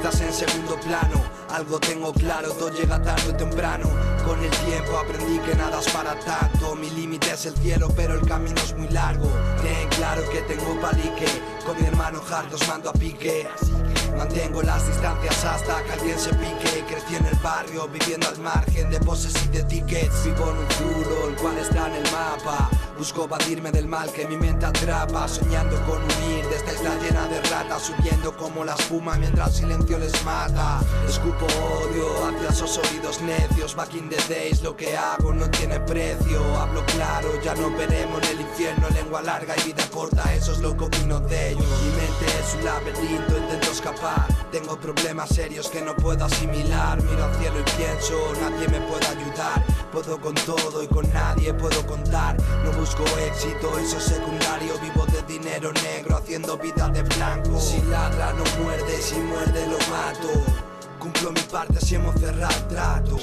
en 0.03 0.33
segundo 0.33 0.79
plano. 0.79 1.23
Algo 1.49 1.79
tengo 1.79 2.13
claro, 2.13 2.51
todo 2.51 2.69
llega 2.69 3.01
tarde 3.01 3.29
o 3.29 3.35
temprano. 3.35 3.89
Con 4.23 4.41
el 4.43 4.51
tiempo 4.51 4.95
aprendí 4.95 5.39
que 5.39 5.55
nada 5.55 5.79
es 5.79 5.89
para 5.89 6.17
tanto. 6.19 6.75
Mi 6.75 6.89
límite 6.91 7.31
es 7.31 7.47
el 7.47 7.55
cielo, 7.55 7.87
pero 7.95 8.13
el 8.13 8.27
camino 8.27 8.55
es 8.63 8.75
muy 8.75 8.87
largo. 8.89 9.27
Ten 9.63 9.89
claro 9.89 10.21
que 10.29 10.41
tengo 10.41 10.79
palique. 10.79 11.25
Con 11.65 11.81
mi 11.81 11.87
hermano 11.87 12.21
Hartos 12.29 12.67
mando 12.67 12.91
a 12.91 12.93
pique. 12.93 13.47
Mantengo 14.15 14.61
las 14.61 14.85
distancias 14.85 15.43
hasta 15.45 15.83
que 15.83 15.91
alguien 15.93 16.19
se 16.19 16.29
pique. 16.35 16.85
Crecí 16.87 17.15
en 17.15 17.25
el 17.25 17.35
barrio, 17.35 17.87
viviendo 17.87 18.27
al 18.27 18.39
margen 18.39 18.91
de 18.91 18.99
poses 18.99 19.33
y 19.45 19.47
de 19.47 19.63
tickets. 19.63 20.25
Vivo 20.25 20.51
en 20.51 20.57
un 20.57 20.67
futuro, 20.67 21.27
el 21.27 21.35
cual 21.35 21.57
está 21.57 21.87
en 21.87 21.95
el 21.95 22.11
mapa. 22.11 22.69
Busco 22.97 23.25
evadirme 23.25 23.71
del 23.71 23.87
mal 23.87 24.11
que 24.11 24.27
mi 24.27 24.37
mente 24.37 24.65
atrapa. 24.65 25.27
Soñando 25.27 25.75
con 25.85 26.01
huir 26.03 26.45
de 26.47 26.55
esta 26.55 26.73
isla 26.73 26.96
llena 27.57 27.63
de 27.63 27.69
ratas. 27.69 27.83
Subiendo 27.83 28.35
como 28.35 28.63
la 28.65 28.73
espuma 28.73 29.15
mientras 29.15 29.49
el 29.49 29.53
silencio 29.55 29.99
les 29.99 30.25
mata. 30.25 30.79
Escupo 31.07 31.45
odio 31.45 32.27
hacia 32.27 32.49
esos 32.49 32.77
oídos 32.77 33.21
necios. 33.21 33.75
Back 33.75 33.93
in 33.95 34.09
the 34.09 34.17
days, 34.27 34.61
lo 34.61 34.75
que 34.75 34.97
hago 34.97 35.33
no 35.33 35.49
tiene 35.49 35.79
precio. 35.81 36.41
Hablo 36.59 36.85
claro, 36.87 37.29
ya 37.43 37.55
no 37.55 37.69
veremos 37.71 38.21
en 38.23 38.37
el 38.37 38.41
infierno. 38.41 38.89
Lengua 38.89 39.21
larga 39.21 39.55
y 39.57 39.67
vida 39.67 39.83
corta, 39.91 40.33
eso 40.33 40.51
es 40.53 40.59
lo 40.59 40.75
que 40.75 40.85
opino 40.85 41.19
de 41.19 41.51
ello. 41.51 41.59
Mi 41.59 41.89
mente 41.91 42.25
es 42.39 42.55
un 42.55 42.65
laberinto, 42.65 43.37
intento 43.37 43.71
escapar. 43.71 44.46
Tengo 44.51 44.77
problemas 44.79 45.29
serios 45.29 45.69
que 45.69 45.81
no 45.81 45.95
puedo 45.95 46.23
asimilar. 46.23 47.01
Miro 47.03 47.25
al 47.25 47.35
cielo 47.35 47.59
y 47.59 47.63
pienso, 47.77 48.33
nadie 48.41 48.67
me 48.69 48.79
puede 48.81 49.05
ayudar. 49.07 49.63
Puedo 49.91 50.19
con 50.21 50.35
todo 50.35 50.81
y 50.81 50.87
con 50.87 51.11
nadie 51.11 51.53
puedo 51.53 51.85
contar. 51.85 52.37
No 52.63 52.71
busco 52.71 53.03
éxito, 53.19 53.77
eso 53.77 53.97
es 53.97 54.03
secundario. 54.03 54.79
Vivo 54.79 55.05
de 55.07 55.21
dinero 55.23 55.71
negro, 55.73 56.17
haciendo 56.17 56.57
vida 56.57 56.87
de 56.89 57.03
blanco. 57.03 57.59
Si 57.59 57.81
ladra, 57.83 58.33
no 58.33 58.43
muerde, 58.63 59.01
si 59.01 59.15
muerde, 59.17 59.67
lo 59.67 59.77
mato. 59.89 60.45
Cumplo 60.97 61.31
mi 61.31 61.41
parte 61.41 61.79
si 61.81 61.95
hemos 61.95 62.19
cerrado 62.19 62.55
el 62.55 62.67
trato. 62.67 63.17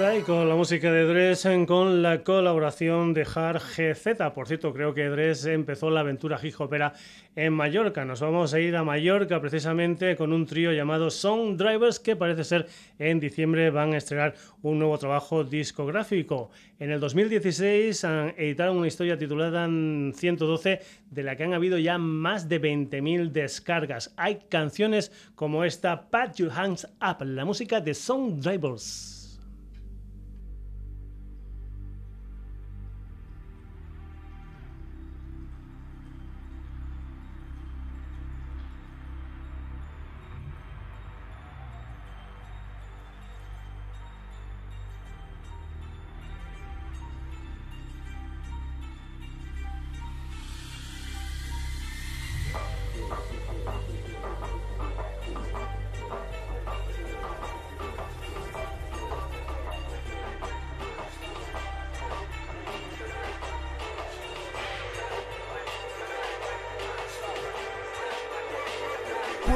Y 0.00 0.22
con 0.22 0.48
la 0.48 0.54
música 0.54 0.90
de 0.90 1.04
Dres 1.04 1.46
con 1.66 2.00
la 2.00 2.24
colaboración 2.24 3.12
de 3.12 3.26
Har 3.34 3.60
GZ. 3.60 4.32
Por 4.34 4.48
cierto, 4.48 4.72
creo 4.72 4.94
que 4.94 5.10
Dres 5.10 5.44
empezó 5.44 5.90
la 5.90 6.00
aventura 6.00 6.40
hip 6.42 6.58
hopera 6.58 6.94
en 7.36 7.52
Mallorca. 7.52 8.06
Nos 8.06 8.22
vamos 8.22 8.54
a 8.54 8.60
ir 8.60 8.76
a 8.76 8.82
Mallorca 8.82 9.42
precisamente 9.42 10.16
con 10.16 10.32
un 10.32 10.46
trío 10.46 10.72
llamado 10.72 11.10
Song 11.10 11.58
Drivers 11.58 12.00
que 12.00 12.16
parece 12.16 12.44
ser 12.44 12.66
en 12.98 13.20
diciembre 13.20 13.68
van 13.70 13.92
a 13.92 13.98
estrenar 13.98 14.34
un 14.62 14.78
nuevo 14.78 14.96
trabajo 14.96 15.44
discográfico. 15.44 16.50
En 16.78 16.90
el 16.90 16.98
2016 16.98 18.02
editaron 18.38 18.78
una 18.78 18.88
historia 18.88 19.18
titulada 19.18 19.66
112 19.66 20.80
de 21.10 21.22
la 21.22 21.36
que 21.36 21.44
han 21.44 21.52
habido 21.52 21.76
ya 21.76 21.98
más 21.98 22.48
de 22.48 22.58
20.000 22.58 23.32
descargas. 23.32 24.14
Hay 24.16 24.38
canciones 24.48 25.12
como 25.34 25.62
esta 25.62 26.08
Pat 26.08 26.36
Your 26.36 26.52
Hands 26.52 26.88
Up, 27.02 27.22
la 27.26 27.44
música 27.44 27.82
de 27.82 27.92
Song 27.92 28.40
Drivers. 28.40 29.19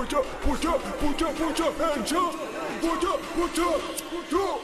Put 0.05 0.13
up, 0.13 0.27
put 0.43 0.65
up, 0.67 0.83
put 1.01 1.23
up, 1.23 1.35
put 1.35 1.61
up, 1.61 1.79
hands 1.79 2.13
up. 2.13 2.33
Put 2.83 3.05
up, 3.05 3.21
put 3.33 3.59
up, 3.59 3.81
put 4.11 4.35
up. 4.39 4.61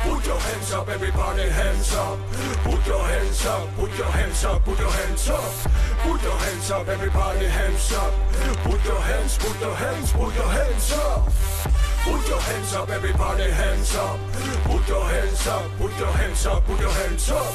Put 0.00 0.26
your 0.26 0.40
hands 0.40 0.72
up, 0.72 0.88
everybody, 0.88 1.42
hands 1.42 1.94
up. 1.94 2.18
Put 2.64 2.86
your 2.86 3.04
hands 3.04 3.44
up, 3.44 3.76
put 3.76 3.98
your 3.98 4.06
hands 4.06 4.44
up, 4.46 4.64
put 4.64 4.78
your 4.78 4.90
hands 4.90 5.28
up. 5.28 5.44
Put 6.00 6.22
your 6.22 6.38
hands 6.38 6.70
up, 6.70 6.88
everybody, 6.88 7.44
hands 7.44 7.92
up. 7.92 8.14
Put 8.64 8.82
your 8.86 9.00
hands, 9.02 9.36
put 9.36 9.60
your 9.60 9.74
hands, 9.74 10.12
put 10.12 10.34
your 10.34 10.48
hands 10.48 10.92
up. 10.94 11.32
Put 12.04 12.28
your 12.28 12.40
hands 12.40 12.72
up, 12.72 12.88
everybody, 12.88 13.50
hands 13.50 13.94
up. 13.94 14.18
Put 14.64 14.88
your 14.88 15.04
hands 15.04 15.46
up, 15.46 15.70
put 15.76 15.98
your 15.98 16.12
hands 16.12 16.46
up, 16.46 16.66
put 16.66 16.80
your 16.80 16.90
hands 16.90 17.30
up. 17.30 17.54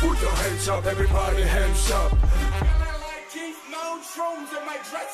Put 0.00 0.20
your 0.20 0.30
hands 0.32 0.68
up, 0.68 0.84
everybody, 0.84 1.42
hands 1.44 1.90
up. 1.92 2.65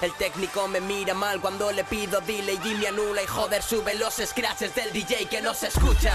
El 0.00 0.12
técnico 0.14 0.68
me 0.68 0.80
mira 0.80 1.14
mal 1.14 1.40
cuando 1.40 1.70
le 1.72 1.84
pido 1.84 2.20
dile 2.20 2.54
y 2.54 2.74
me 2.74 2.88
anula 2.88 3.22
y 3.22 3.26
joder 3.26 3.62
sube 3.62 3.94
los 3.94 4.14
scratches 4.14 4.74
del 4.74 4.92
DJ 4.92 5.26
que 5.26 5.40
no 5.40 5.54
se 5.54 5.68
escucha. 5.68 6.12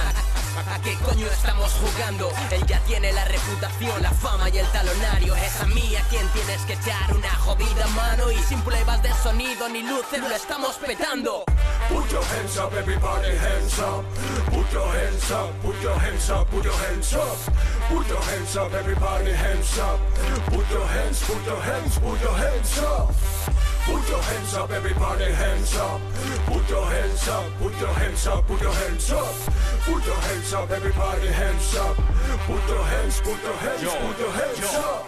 ¿A 0.72 0.82
qué 0.82 0.96
coño 1.06 1.28
estamos 1.28 1.72
jugando? 1.74 2.32
Él 2.52 2.66
ya 2.66 2.80
tiene 2.82 3.14
la 3.14 3.26
reputación, 3.26 4.02
la 4.02 4.12
fama 4.12 4.50
y 4.50 4.58
el 4.58 4.68
talonario. 4.68 5.36
Es 5.36 5.62
a 5.62 5.66
mí 5.68 5.96
a 5.96 6.02
quien 6.10 6.28
tienes 6.30 6.62
que 6.62 6.74
echar 6.74 7.16
una 7.16 7.34
jodida 7.36 7.88
mano. 7.96 8.32
Y 8.32 8.38
sin 8.40 8.60
pruebas 8.62 9.02
de 9.04 9.14
sonido 9.22 9.70
ni 9.70 9.84
luces 9.84 10.20
lo 10.20 10.36
estamos 10.36 10.76
petando. 10.78 11.46
Put 11.90 12.10
your 12.12 12.24
hands 12.24 12.58
up, 12.58 12.74
everybody 12.74 13.38
hands 13.38 13.80
up. 13.80 14.04
Put 14.52 14.72
your 14.74 14.88
hands 14.88 15.32
up, 15.32 15.52
put 15.62 15.82
your 15.82 15.98
hands 16.00 16.30
up, 16.30 16.50
put 16.50 16.64
your 16.64 16.74
hands 16.74 17.14
up. 17.14 17.38
Put 17.90 18.08
your 18.08 18.22
hands 18.22 18.58
up, 18.58 18.74
everybody 18.74 19.32
hands 19.32 19.80
up. 19.80 20.00
Put 20.48 20.70
your 20.72 20.88
put 21.28 21.46
your 21.46 21.60
hands, 21.60 22.00
put 22.00 22.22
your 22.22 22.38
hands 22.46 22.80
up. 22.80 23.14
Put 23.86 24.10
your 24.10 24.22
hands 24.22 24.54
up, 24.54 24.72
everybody 24.72 25.26
hands 25.26 25.76
up. 25.76 26.02
Put 26.46 26.70
your 26.70 26.86
hands 26.86 27.28
up, 27.28 27.46
put 27.60 27.80
your 27.80 27.94
hands 27.94 28.28
up, 28.28 28.48
put 28.48 28.62
your 28.62 28.74
hands 28.74 29.12
up. 29.12 29.36
Put 29.86 30.06
your 30.06 30.22
hands 30.28 30.54
up, 30.54 30.72
everybody 30.72 31.28
hands 31.28 31.76
up. 31.76 31.96
Put 32.48 32.64
your 32.70 32.84
hands, 32.84 33.22
put 33.22 33.44
your 33.44 33.58
hands, 33.66 33.84
put 33.84 34.20
your 34.20 34.32
hands 34.32 34.76
up. 34.76 35.08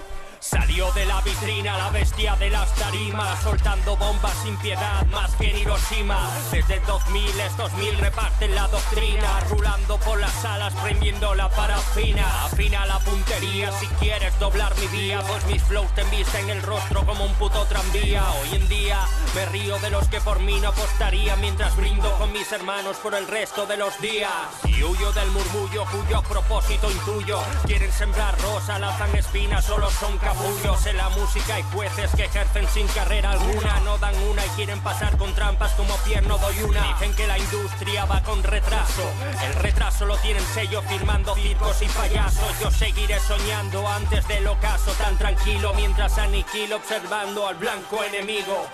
De 0.80 1.06
la 1.06 1.20
vitrina 1.20 1.78
la 1.78 1.90
bestia 1.90 2.38
de 2.38 2.50
las 2.50 2.74
tarimas, 2.74 3.44
soltando 3.44 3.98
bombas 3.98 4.34
sin 4.44 4.56
piedad, 4.58 5.06
más 5.08 5.30
que 5.36 5.52
en 5.52 5.58
Hiroshima. 5.58 6.32
Desde 6.52 6.80
2000 6.80 7.40
estos 7.42 7.74
mil 7.74 7.98
reparten 7.98 8.56
la 8.56 8.66
doctrina, 8.70 9.42
rulando 9.50 9.98
por 10.00 10.18
las 10.18 10.32
salas, 10.42 10.74
prendiendo 10.76 11.36
la 11.36 11.50
parafina. 11.50 12.46
Afina 12.46 12.86
la 12.86 12.98
puntería 13.00 13.74
si 13.74 13.88
quieres 14.00 14.40
doblar 14.40 14.74
mi 14.80 14.88
vía, 14.88 15.22
pues 15.28 15.46
mis 15.48 15.62
flows 15.64 15.94
te 15.96 16.02
en 16.40 16.50
el 16.50 16.62
rostro 16.62 17.06
como 17.06 17.26
un 17.26 17.34
puto 17.34 17.66
tranvía. 17.66 18.24
Hoy 18.42 18.56
en 18.56 18.68
día 18.70 19.06
me 19.36 19.46
río 19.48 19.78
de 19.80 19.90
los 19.90 20.08
que 20.08 20.22
por 20.22 20.40
mí 20.40 20.62
no 20.62 20.70
apostaría, 20.70 21.36
mientras 21.36 21.76
brindo 21.76 22.10
con 22.18 22.32
mis 22.32 22.50
hermanos 22.54 22.96
por 23.04 23.14
el 23.16 23.28
resto 23.28 23.66
de 23.66 23.76
los 23.76 24.00
días. 24.00 24.32
Y 24.64 24.82
huyo 24.82 25.12
del 25.12 25.30
murmullo 25.32 25.84
cuyo 25.92 26.24
propósito 26.24 26.90
intuyo. 26.90 27.40
Quieren 27.66 27.92
sembrar 27.92 28.40
rosa, 28.42 28.80
lanzan 28.80 29.14
espinas, 29.16 29.66
solo 29.66 29.90
son 29.92 30.18
capullos 30.20 30.69
en 30.70 30.98
la 30.98 31.10
música 31.10 31.56
hay 31.56 31.64
jueces 31.74 32.12
que 32.16 32.26
ejercen 32.26 32.68
sin 32.68 32.88
carrera 32.90 33.32
alguna. 33.32 33.80
No 33.80 33.98
dan 33.98 34.16
una 34.30 34.46
y 34.46 34.50
quieren 34.50 34.80
pasar 34.82 35.18
con 35.18 35.34
trampas 35.34 35.72
como 35.72 35.96
pierno 35.98 36.38
doy 36.38 36.62
una. 36.62 36.94
Dicen 36.94 37.16
que 37.16 37.26
la 37.26 37.40
industria 37.40 38.06
va 38.06 38.22
con 38.22 38.44
retraso. 38.44 39.02
El 39.44 39.56
retraso 39.56 40.06
lo 40.06 40.16
tienen 40.18 40.46
sello 40.54 40.84
firmando 40.84 41.34
circos 41.34 41.82
y 41.82 41.88
payasos. 41.88 42.60
Yo 42.60 42.70
seguiré 42.70 43.20
soñando 43.20 43.88
antes 43.88 44.28
del 44.28 44.48
ocaso 44.48 44.92
tan 44.94 45.18
tranquilo 45.18 45.74
mientras 45.74 46.18
aniquilo 46.20 46.76
observando 46.76 47.48
al 47.48 47.56
blanco 47.56 48.04
enemigo 48.04 48.68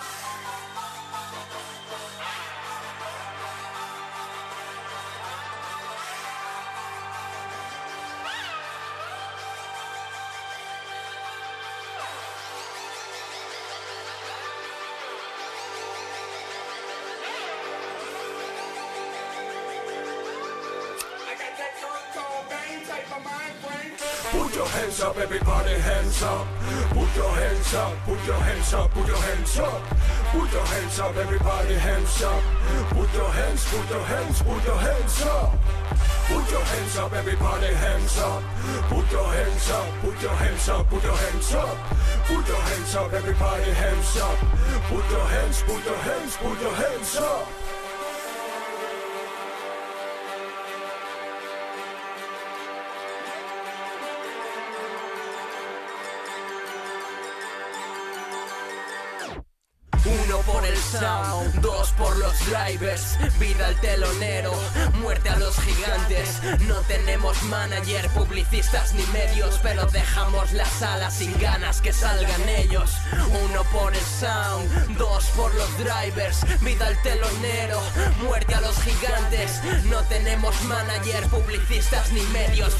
up. 29.58 29.82
Put 30.32 30.52
your 30.52 30.66
hands 30.66 30.98
up, 31.00 31.16
everybody 31.16 31.74
hands 31.74 32.22
up. 32.22 32.42
Put 32.90 33.12
your 33.14 33.30
hands, 33.30 33.64
put 33.70 33.88
your 33.90 34.04
hands, 34.04 34.42
put 34.42 34.64
your 34.64 34.78
hands 34.78 35.22
up. 35.22 35.58
Put 36.28 36.50
your 36.50 36.64
hands 36.64 36.96
up, 36.98 37.12
everybody 37.12 37.72
hands 37.74 38.18
up. 38.18 38.42
Put 38.88 39.10
your 39.12 39.26
hands 39.26 39.70
up, 39.70 39.88
put 40.02 40.22
your 40.22 40.34
hands 40.34 40.68
up, 40.68 40.90
put 40.90 41.02
your 41.04 41.16
hands 41.16 41.54
up. 41.54 41.76
Put 42.26 42.48
your 42.48 42.60
hands 42.60 42.94
up, 42.96 43.12
everybody 43.12 43.70
hands 43.72 44.16
up. 44.16 44.38
Put 44.90 45.10
your 45.10 45.26
hands, 45.26 45.62
put 45.62 45.84
your 45.84 45.96
hands, 45.96 46.36
put 46.36 46.60
your 46.60 46.74
hands 46.74 47.16
up. 47.16 47.75
Drivers, 62.46 63.18
vida 63.38 63.66
al 63.66 63.80
telonero, 63.80 64.52
muerte 65.00 65.28
a 65.28 65.38
los 65.38 65.58
gigantes. 65.60 66.40
No 66.66 66.76
tenemos 66.82 67.42
manager, 67.44 68.08
publicistas 68.10 68.94
ni 68.94 69.04
medios, 69.06 69.58
pero 69.62 69.86
dejamos 69.86 70.52
la 70.52 70.64
sala 70.64 71.10
sin 71.10 71.36
ganas 71.38 71.80
que 71.80 71.92
salgan 71.92 72.48
ellos. 72.48 72.96
Uno 73.44 73.62
por 73.72 73.94
el 73.94 74.00
sound, 74.00 74.96
dos 74.96 75.24
por 75.36 75.54
los 75.54 75.78
drivers, 75.78 76.40
vida 76.60 76.86
al 76.86 77.00
telonero, 77.02 77.80
muerte 78.22 78.54
a 78.54 78.60
los 78.60 78.76
gigantes. 78.82 79.60
No 79.84 80.02
tenemos 80.04 80.60
manager, 80.64 81.26
publicistas 81.28 82.12
ni 82.12 82.22
medios. 82.26 82.74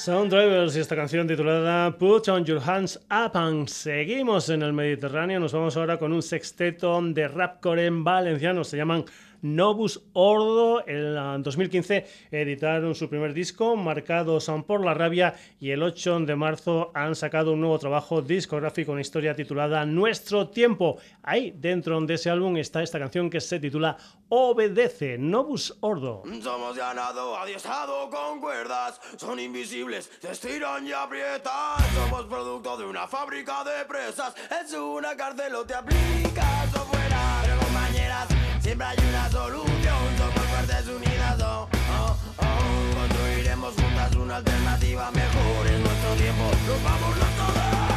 Sound 0.00 0.32
Drivers 0.32 0.74
y 0.76 0.80
esta 0.80 0.96
canción 0.96 1.28
titulada 1.28 1.90
Put 1.98 2.26
on 2.30 2.42
Your 2.46 2.58
Hands 2.64 2.98
Up 3.10 3.36
and 3.36 3.68
seguimos 3.68 4.48
en 4.48 4.62
el 4.62 4.72
Mediterráneo. 4.72 5.38
Nos 5.38 5.52
vamos 5.52 5.76
ahora 5.76 5.98
con 5.98 6.14
un 6.14 6.22
sexteto 6.22 6.98
de 7.02 7.28
rapcore 7.28 7.84
en 7.84 8.02
valenciano. 8.02 8.64
Se 8.64 8.78
llaman 8.78 9.04
Novus 9.42 10.02
Ordo. 10.12 10.86
En 10.86 11.42
2015 11.42 12.06
editaron 12.30 12.94
su 12.94 13.08
primer 13.08 13.32
disco, 13.34 13.76
Marcados 13.76 14.50
por 14.66 14.84
la 14.84 14.94
Rabia, 14.94 15.34
y 15.58 15.70
el 15.70 15.82
8 15.82 16.20
de 16.20 16.36
marzo 16.36 16.90
han 16.94 17.14
sacado 17.14 17.52
un 17.52 17.60
nuevo 17.60 17.78
trabajo 17.78 18.22
discográfico, 18.22 18.92
una 18.92 19.00
historia 19.00 19.34
titulada 19.34 19.84
Nuestro 19.86 20.48
Tiempo. 20.48 20.98
Ahí, 21.22 21.52
dentro 21.56 22.00
de 22.00 22.14
ese 22.14 22.30
álbum, 22.30 22.56
está 22.56 22.82
esta 22.82 22.98
canción 22.98 23.30
que 23.30 23.40
se 23.40 23.60
titula 23.60 23.96
Obedece, 24.28 25.18
Novus 25.18 25.76
Ordo. 25.80 26.22
Somos 26.42 26.76
ganado, 26.76 27.36
adiestrado 27.36 28.08
con 28.10 28.40
cuerdas, 28.40 29.00
son 29.16 29.40
invisibles, 29.40 30.10
se 30.20 30.30
estiran 30.30 30.86
y 30.86 30.92
aprietan. 30.92 31.78
Somos 31.94 32.26
producto 32.26 32.76
de 32.76 32.86
una 32.86 33.06
fábrica 33.06 33.64
de 33.64 33.84
presas, 33.86 34.34
es 34.62 34.72
una 34.74 35.16
cárcel 35.16 35.54
o 35.54 35.64
te 35.64 35.74
aplicas 35.74 36.74
o 36.74 36.84
fuera. 36.86 37.42
Compañeras, 37.60 38.28
siempre 38.60 38.86
hay 38.86 38.98
una 39.08 39.30
solución. 39.30 39.98
Somos 40.18 40.46
fuertes 40.48 40.86
unidas, 40.88 41.40
oh, 41.42 41.68
oh, 41.98 42.16
oh. 42.38 42.98
Construiremos 42.98 43.74
juntas 43.74 44.14
una 44.16 44.36
alternativa 44.36 45.10
mejor 45.10 45.66
en 45.66 45.82
nuestro 45.82 46.14
tiempo. 46.14 46.44
Nos 46.66 46.82
vamos. 46.82 47.89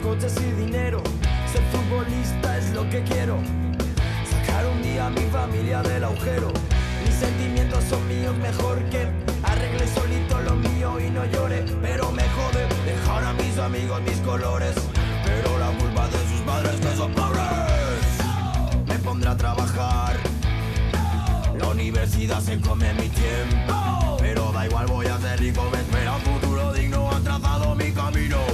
Coches 0.00 0.34
y 0.40 0.50
dinero. 0.60 1.02
Ser 1.52 1.62
futbolista 1.72 2.58
es 2.58 2.70
lo 2.70 2.88
que 2.88 3.02
quiero. 3.02 3.38
Sacar 4.30 4.66
un 4.66 4.82
día 4.82 5.06
a 5.06 5.10
mi 5.10 5.22
familia 5.30 5.82
del 5.82 6.04
agujero. 6.04 6.52
Mis 7.04 7.14
sentimientos 7.14 7.84
son 7.84 8.06
míos 8.08 8.36
mejor 8.36 8.82
que 8.90 9.06
Arregle 9.42 9.86
solito 9.88 10.40
lo 10.40 10.54
mío 10.54 11.00
y 11.00 11.10
no 11.10 11.24
llore. 11.26 11.64
Pero 11.82 12.10
me 12.12 12.22
jode 12.22 12.66
dejar 12.84 13.24
a 13.24 13.32
mis 13.34 13.58
amigos 13.58 14.00
mis 14.02 14.18
colores. 14.18 14.74
Pero 15.24 15.58
la 15.58 15.70
culpa 15.78 16.06
de 16.08 16.18
sus 16.28 16.40
padres 16.42 16.80
que 16.80 16.96
son 16.96 17.12
pobres. 17.12 18.12
Me 18.86 18.98
pondré 18.98 19.30
a 19.30 19.36
trabajar. 19.36 20.16
La 21.58 21.68
universidad 21.68 22.40
se 22.40 22.60
come 22.60 22.92
mi 22.94 23.08
tiempo. 23.08 24.16
Pero 24.20 24.52
da 24.52 24.66
igual 24.66 24.86
voy 24.86 25.06
a 25.06 25.18
ser 25.18 25.40
rico, 25.40 25.68
me 25.70 25.78
espera 25.78 26.16
un 26.16 26.22
futuro 26.22 26.72
digno. 26.72 27.10
Trazado 27.24 27.74
mi 27.74 27.90
camino. 27.90 28.51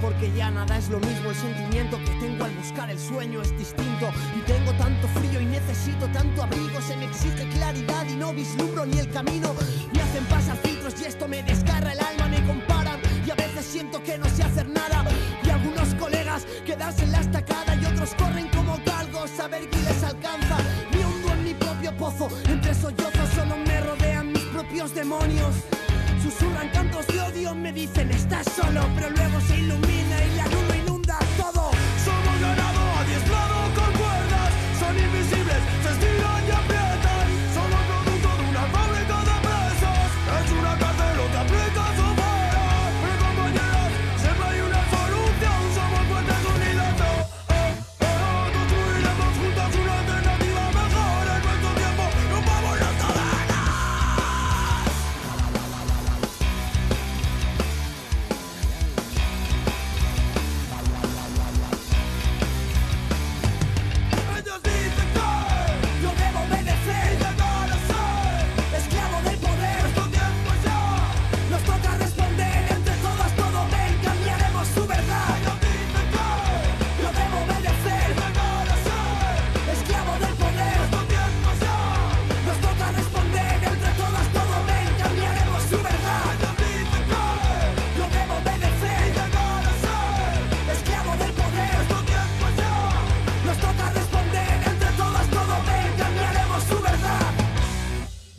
Porque 0.00 0.32
ya 0.32 0.50
nada 0.50 0.76
es 0.76 0.88
lo 0.88 0.98
mismo. 1.00 1.30
El 1.30 1.36
sentimiento 1.36 1.98
que 1.98 2.10
tengo 2.20 2.44
al 2.44 2.52
buscar 2.52 2.90
el 2.90 2.98
sueño 2.98 3.42
es 3.42 3.56
distinto. 3.56 4.08
Y 4.36 4.40
tengo 4.42 4.72
tanto 4.72 5.08
frío 5.08 5.40
y 5.40 5.46
necesito 5.46 6.06
tanto 6.08 6.42
abrigo. 6.42 6.80
Se 6.80 6.96
me 6.96 7.06
exige 7.06 7.48
claridad 7.50 8.06
y 8.08 8.16
no 8.16 8.32
vislumbro 8.32 8.86
ni 8.86 8.98
el 8.98 9.10
camino. 9.10 9.54
Me 9.92 10.02
hacen 10.02 10.24
pasar 10.26 10.56
filtros 10.58 10.94
y 11.00 11.04
esto 11.04 11.28
me 11.28 11.42
desgarra 11.42 11.92
el 11.92 12.00
alma. 12.00 12.28
Me 12.28 12.44
comparan 12.46 13.00
y 13.26 13.30
a 13.30 13.34
veces 13.34 13.64
siento 13.64 14.02
que 14.02 14.18
no 14.18 14.26
sé 14.28 14.42
hacer 14.42 14.68
nada. 14.68 15.04
Y 15.44 15.50
algunos 15.50 15.94
colegas 15.94 16.46
quedarse 16.64 17.04
en 17.04 17.12
la 17.12 17.20
estacada 17.20 17.74
y 17.74 17.84
otros 17.84 18.14
corren 18.14 18.48
como 18.48 18.78
galgos. 18.84 19.30
Saber 19.30 19.68
quién 19.70 19.84
les 19.84 20.02
alcanza. 20.02 20.58
Me 20.92 21.04
hundo 21.04 21.32
en 21.32 21.44
mi 21.44 21.54
propio 21.54 21.96
pozo. 21.96 22.28
Entre 22.48 22.74
sollozos 22.74 23.28
solo 23.34 23.56
me 23.66 23.80
rodean 23.80 24.32
mis 24.32 24.44
propios 24.44 24.94
demonios. 24.94 25.54
Susurran 26.28 26.68
cantos 26.68 27.06
de 27.06 27.20
odio, 27.22 27.54
me 27.54 27.72
dicen 27.72 28.10
estás 28.10 28.44
solo, 28.52 28.82
pero 28.94 29.08
luego 29.08 29.40
se 29.40 29.56
ilumina 29.56 30.26
y 30.26 30.36
la 30.36 30.44
luz 30.44 30.87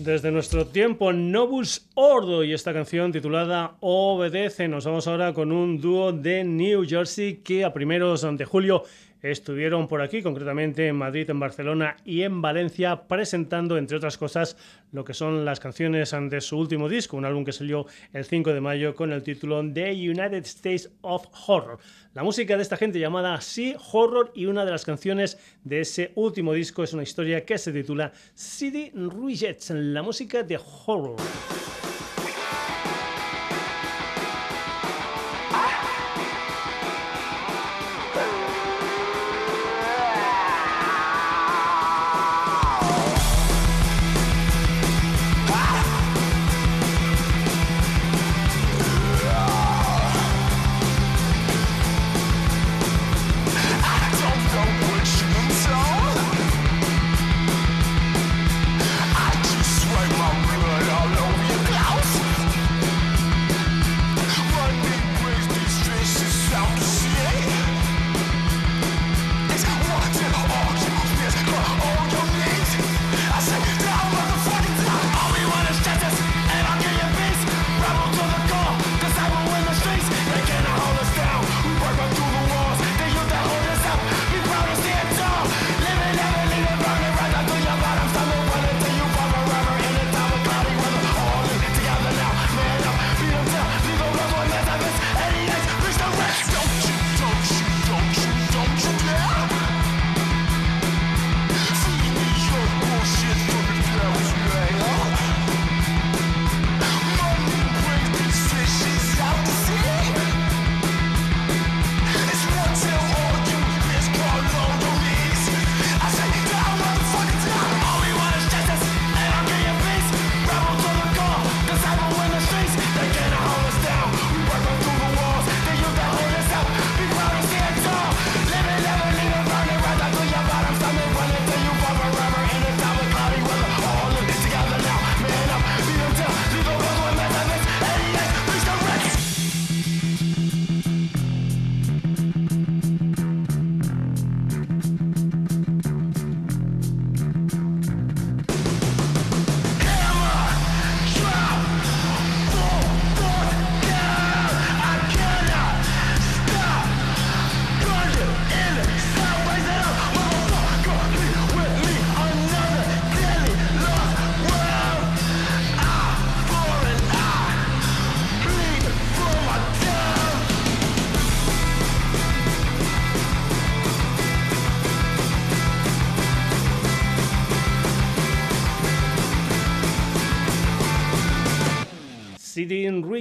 desde 0.10 0.32
nuestro 0.32 0.66
tiempo 0.66 1.14
Novus 1.14 1.88
Ordo 1.94 2.44
y 2.44 2.52
esta 2.52 2.74
canción 2.74 3.12
titulada 3.12 3.76
Obedece. 3.80 4.68
Nos 4.68 4.86
vamos 4.86 5.08
ahora 5.08 5.34
con 5.34 5.52
un 5.52 5.80
dúo 5.80 6.12
de 6.12 6.44
New 6.44 6.84
Jersey 6.88 7.42
que 7.44 7.64
a 7.64 7.72
primeros 7.72 8.26
de 8.36 8.44
julio 8.44 8.86
estuvieron 9.22 9.88
por 9.88 10.02
aquí, 10.02 10.22
concretamente 10.22 10.88
en 10.88 10.96
Madrid, 10.96 11.30
en 11.30 11.40
Barcelona 11.40 11.98
y 12.06 12.24
en 12.24 12.42
Valencia, 12.42 13.08
presentando, 13.08 13.78
entre 13.78 13.98
otras 13.98 14.18
cosas, 14.18 14.58
lo 14.92 15.04
que 15.04 15.14
son 15.14 15.46
las 15.46 15.60
canciones 15.60 16.16
de 16.30 16.42
su 16.42 16.58
último 16.58 16.90
disco, 16.90 17.18
un 17.18 17.26
álbum 17.26 17.46
que 17.46 17.52
salió 17.52 17.86
el 18.14 18.26
5 18.26 18.54
de 18.54 18.62
mayo 18.62 18.96
con 18.96 19.12
el 19.12 19.24
título 19.24 19.62
The 19.74 19.92
United 19.92 20.46
States 20.46 20.92
of 21.02 21.28
Horror. 21.48 21.80
La 22.14 22.24
música 22.24 22.56
de 22.56 22.64
esta 22.64 22.78
gente 22.78 23.00
llamada 23.00 23.40
Sea 23.42 23.78
Horror 23.92 24.32
y 24.34 24.46
una 24.46 24.66
de 24.66 24.72
las 24.72 24.86
canciones 24.86 25.38
de 25.64 25.82
ese 25.82 26.12
último 26.16 26.54
disco 26.54 26.84
es 26.84 26.94
una 26.94 27.04
historia 27.04 27.46
que 27.46 27.58
se 27.58 27.72
titula 27.72 28.12
City 28.34 28.92
Rejects, 28.94 29.70
la 29.72 30.02
música 30.02 30.44
de 30.44 30.58
horror. 30.58 31.18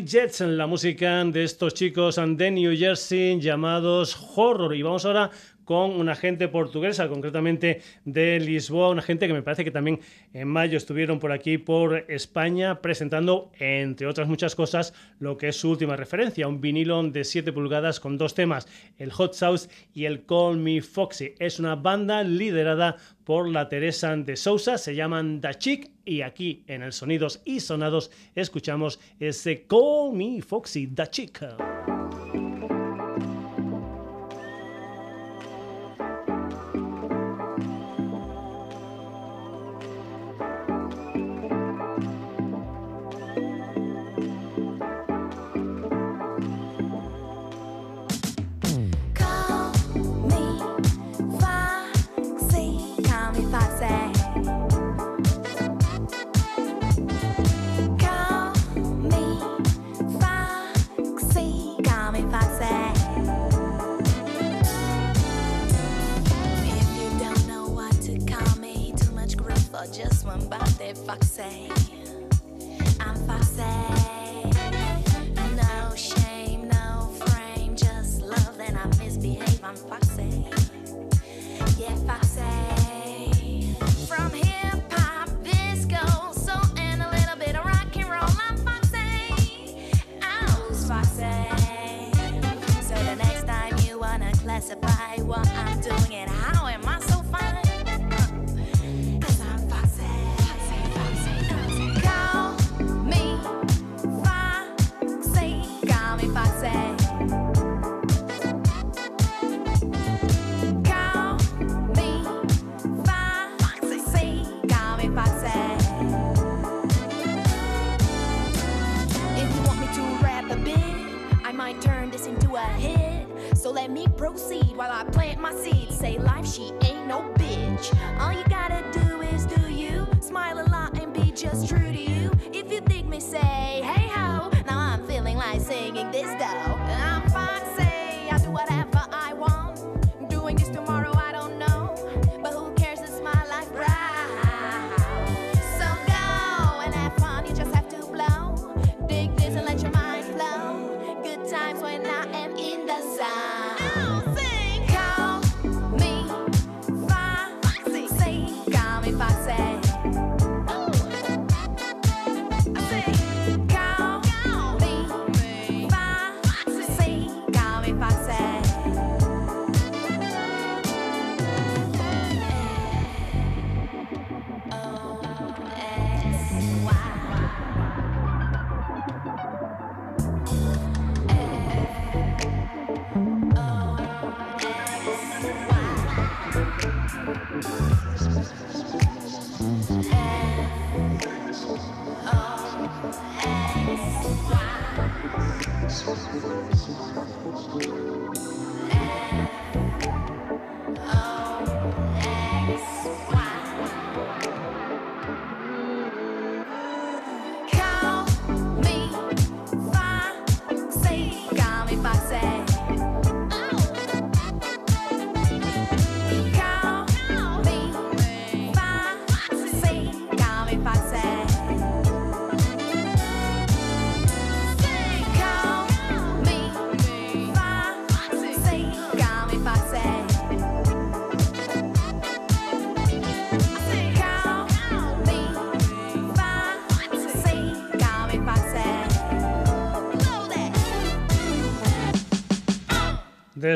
Jets, 0.05 0.40
la 0.40 0.66
música 0.66 1.24
de 1.24 1.44
estos 1.44 1.74
chicos 1.74 2.16
de 2.16 2.51
New 2.51 2.76
Jersey 2.76 3.40
llamados 3.40 4.16
Horror. 4.36 4.74
Y 4.74 4.82
vamos 4.82 5.05
ahora 5.05 5.30
con 5.69 6.01
una 6.01 6.14
gente 6.14 6.49
portuguesa, 6.49 7.09
concretamente 7.09 7.83
de 8.07 8.41
Lisboa, 8.41 8.89
una 8.89 9.03
gente 9.03 9.27
que 9.27 9.35
me 9.35 9.43
parece 9.43 9.64
que 9.64 9.71
también 9.71 10.01
en 10.33 10.49
mayo 10.49 10.79
estuvieron 10.79 11.19
por 11.19 11.31
aquí, 11.31 11.59
por 11.59 12.07
España, 12.09 12.81
presentando, 12.81 13.53
entre 13.59 14.07
otras 14.07 14.29
muchas 14.29 14.55
cosas, 14.55 14.95
lo 15.19 15.37
que 15.37 15.49
es 15.49 15.57
su 15.57 15.69
última 15.69 15.95
referencia, 15.95 16.49
un 16.49 16.62
vinilo 16.62 17.03
de 17.03 17.23
7 17.23 17.53
pulgadas 17.53 18.01
con 18.01 18.16
dos 18.16 18.33
temas, 18.33 18.66
el 18.97 19.12
Hot 19.12 19.35
Sauce 19.35 19.69
y 19.93 20.07
el 20.07 20.25
Call 20.25 20.57
Me 20.57 20.81
Foxy. 20.81 21.35
Es 21.39 21.59
una 21.59 21.75
banda 21.75 22.23
liderada 22.23 22.97
por 23.25 23.47
la 23.47 23.69
Teresa 23.69 24.16
de 24.16 24.37
Sousa, 24.37 24.79
se 24.79 24.95
llaman 24.95 25.43
Da 25.43 25.53
Chic 25.53 25.91
y 26.07 26.23
aquí 26.23 26.64
en 26.66 26.81
el 26.81 26.95
Sonidos 26.95 27.43
y 27.45 27.61
Sonados 27.61 28.11
escuchamos 28.35 29.01
ese 29.21 29.66
Call 29.66 30.14
Me 30.14 30.41
Foxy, 30.41 30.87
Da 30.87 31.11
Chic. 31.11 31.45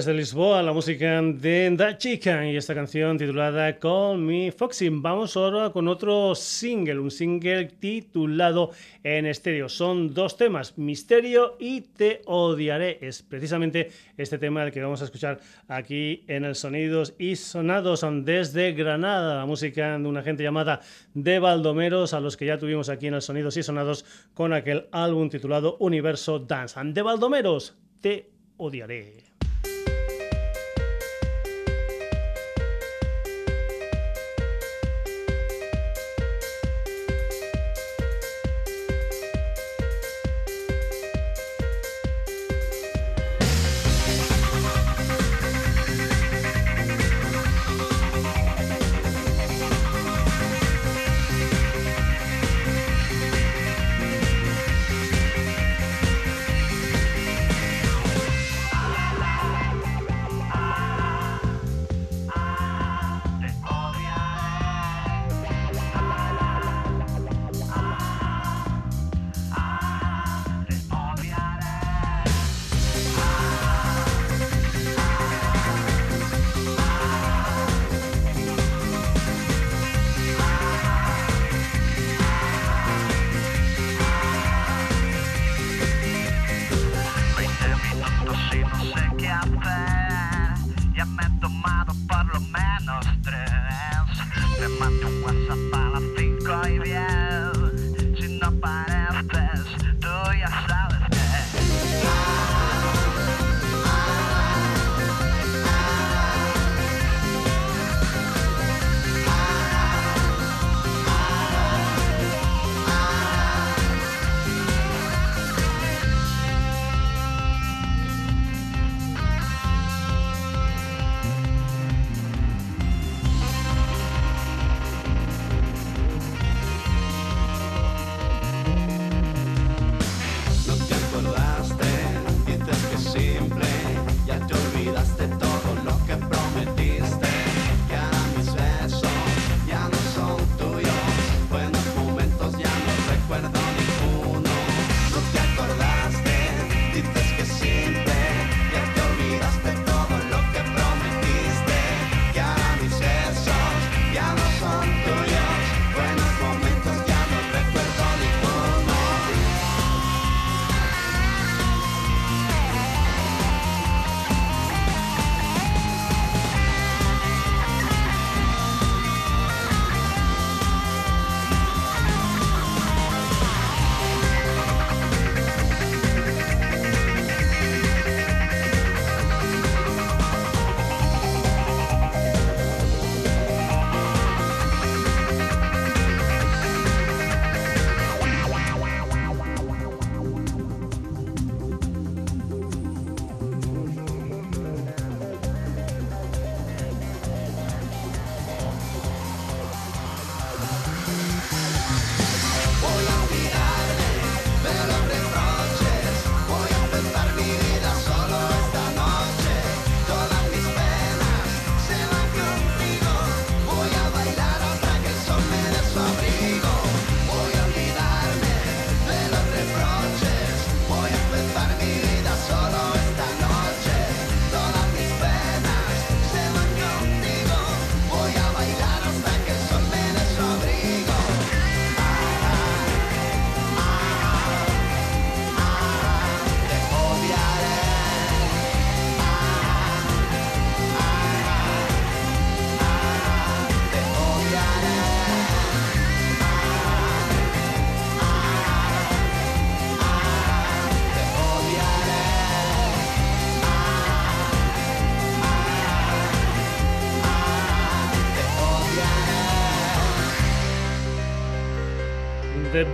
Desde 0.03 0.15
Lisboa, 0.15 0.65
la 0.65 0.73
música 0.73 1.23
de 1.23 1.73
The 1.79 1.97
Chicken 1.97 2.47
y 2.47 2.57
esta 2.57 2.75
canción 2.75 3.17
titulada 3.17 3.79
Call 3.79 4.19
Me 4.19 4.51
Foxy. 4.51 4.89
Vamos 4.89 5.37
ahora 5.37 5.71
con 5.71 5.87
otro 5.87 6.35
single, 6.35 6.99
un 6.99 7.11
single 7.13 7.67
titulado 7.67 8.73
en 9.05 9.27
estéreo. 9.27 9.69
Son 9.69 10.13
dos 10.13 10.37
temas, 10.37 10.77
Misterio 10.77 11.55
y 11.61 11.83
Te 11.83 12.21
Odiaré. 12.25 12.99
Es 13.01 13.23
precisamente 13.23 13.93
este 14.17 14.39
tema 14.39 14.65
el 14.65 14.73
que 14.73 14.83
vamos 14.83 15.03
a 15.03 15.05
escuchar 15.05 15.39
aquí 15.69 16.25
en 16.27 16.47
el 16.47 16.57
Sonidos 16.57 17.15
y 17.17 17.37
Sonados 17.37 18.05
desde 18.25 18.73
Granada. 18.73 19.37
La 19.37 19.47
música 19.47 19.97
de 19.97 20.09
una 20.09 20.25
gente 20.25 20.43
llamada 20.43 20.81
De 21.15 21.39
Baldomeros, 21.39 22.13
a 22.13 22.19
los 22.19 22.37
que 22.37 22.47
ya 22.47 22.59
tuvimos 22.59 22.89
aquí 22.89 23.07
en 23.07 23.15
el 23.15 23.23
Sonidos 23.23 23.57
y 23.57 23.63
Sonados 23.63 24.05
con 24.35 24.53
aquel 24.53 24.89
álbum 24.91 25.31
titulado 25.31 25.77
Universo 25.79 26.41
Dance. 26.41 26.81
De 26.87 27.03
Baldomeros, 27.03 27.77
Te 28.01 28.33
Odiaré. 28.57 29.32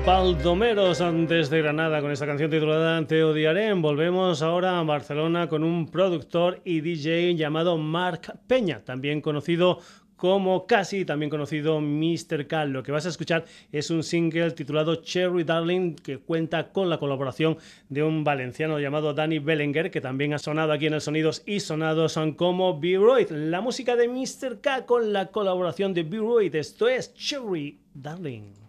De 0.08 0.14
Baldomeros 0.14 1.02
desde 1.28 1.60
Granada 1.60 2.00
con 2.00 2.10
esta 2.10 2.24
canción 2.24 2.50
titulada 2.50 3.06
Te 3.06 3.22
odiaré. 3.22 3.74
Volvemos 3.74 4.40
ahora 4.40 4.78
a 4.78 4.82
Barcelona 4.82 5.48
con 5.48 5.62
un 5.62 5.86
productor 5.86 6.62
y 6.64 6.80
DJ 6.80 7.34
llamado 7.34 7.76
Marc 7.76 8.34
Peña, 8.46 8.80
también 8.82 9.20
conocido 9.20 9.80
como 10.16 10.66
casi 10.66 11.04
también 11.04 11.28
conocido 11.28 11.82
Mr. 11.82 12.46
K. 12.46 12.64
Lo 12.64 12.82
que 12.82 12.90
vas 12.90 13.04
a 13.04 13.10
escuchar 13.10 13.44
es 13.70 13.90
un 13.90 14.02
single 14.02 14.52
titulado 14.52 14.96
Cherry 14.96 15.44
Darling 15.44 15.94
que 15.94 16.16
cuenta 16.16 16.72
con 16.72 16.88
la 16.88 16.96
colaboración 16.96 17.58
de 17.90 18.02
un 18.02 18.24
valenciano 18.24 18.80
llamado 18.80 19.12
Danny 19.12 19.40
Bellinger 19.40 19.90
que 19.90 20.00
también 20.00 20.32
ha 20.32 20.38
sonado 20.38 20.72
aquí 20.72 20.86
en 20.86 20.94
el 20.94 21.02
Sonidos 21.02 21.42
y 21.44 21.60
Sonados 21.60 22.12
son 22.12 22.32
como 22.32 22.80
B-Royd. 22.80 23.30
La 23.30 23.60
música 23.60 23.94
de 23.94 24.08
Mr. 24.08 24.62
K 24.62 24.86
con 24.86 25.12
la 25.12 25.26
colaboración 25.26 25.92
de 25.92 26.04
B-Royd. 26.04 26.54
Esto 26.54 26.88
es 26.88 27.12
Cherry 27.12 27.78
Darling. 27.92 28.68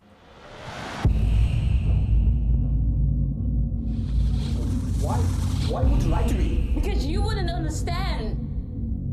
Why? 5.01 5.17
Why 5.69 5.81
would 5.83 6.01
you 6.01 6.09
lie 6.09 6.27
to 6.27 6.33
me? 6.35 6.71
Because 6.75 7.05
you 7.05 7.21
wouldn't 7.21 7.49
understand. 7.49 8.35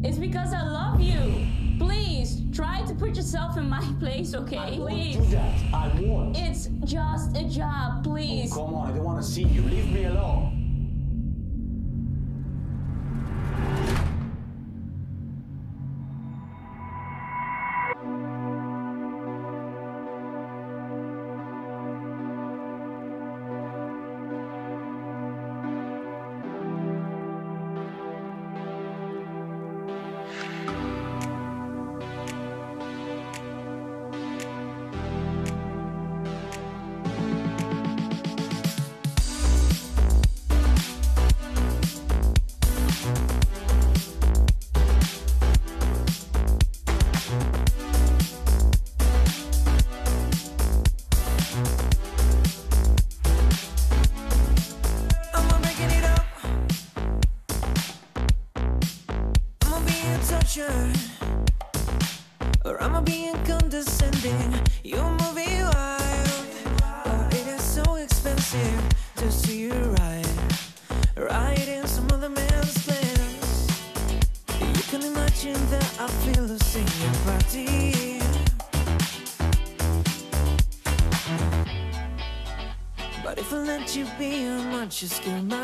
It's 0.05 0.19
because 0.19 0.53
I 0.53 0.63
love 0.63 1.01
you. 1.01 1.47
Please 1.79 2.43
try 2.53 2.83
to 2.87 2.95
put 2.95 3.15
yourself 3.17 3.57
in 3.57 3.69
my 3.69 3.81
place, 4.01 4.35
okay? 4.35 4.57
I 4.59 4.71
please. 4.71 5.17
Won't 5.17 5.31
do 5.31 5.37
that. 5.37 5.75
I 5.75 6.01
won't. 6.01 6.37
It's 6.37 6.67
just 6.85 7.37
a 7.37 7.45
job, 7.45 8.03
please. 8.03 8.53
Oh, 8.53 8.65
come 8.65 8.75
on, 8.75 8.91
I 8.91 8.95
don't 8.95 9.05
want 9.05 9.23
to 9.25 9.31
see 9.31 9.45
you. 9.45 9.63
Leave 9.63 9.91
me 9.93 10.05
alone. 10.05 10.57
just 85.01 85.23
gonna 85.25 85.56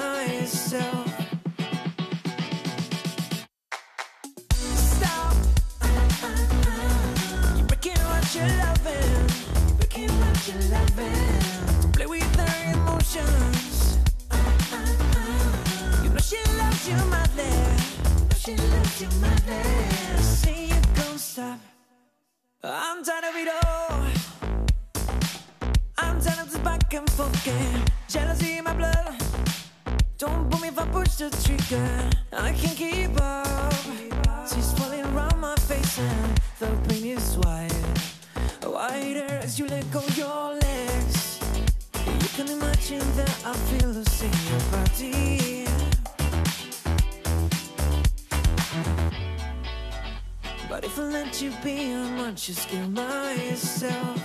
what 51.32 51.40
you 51.40 51.52
being 51.64 52.18
once 52.18 52.46
you 52.46 52.54
scare 52.54 52.86
myself. 52.88 54.20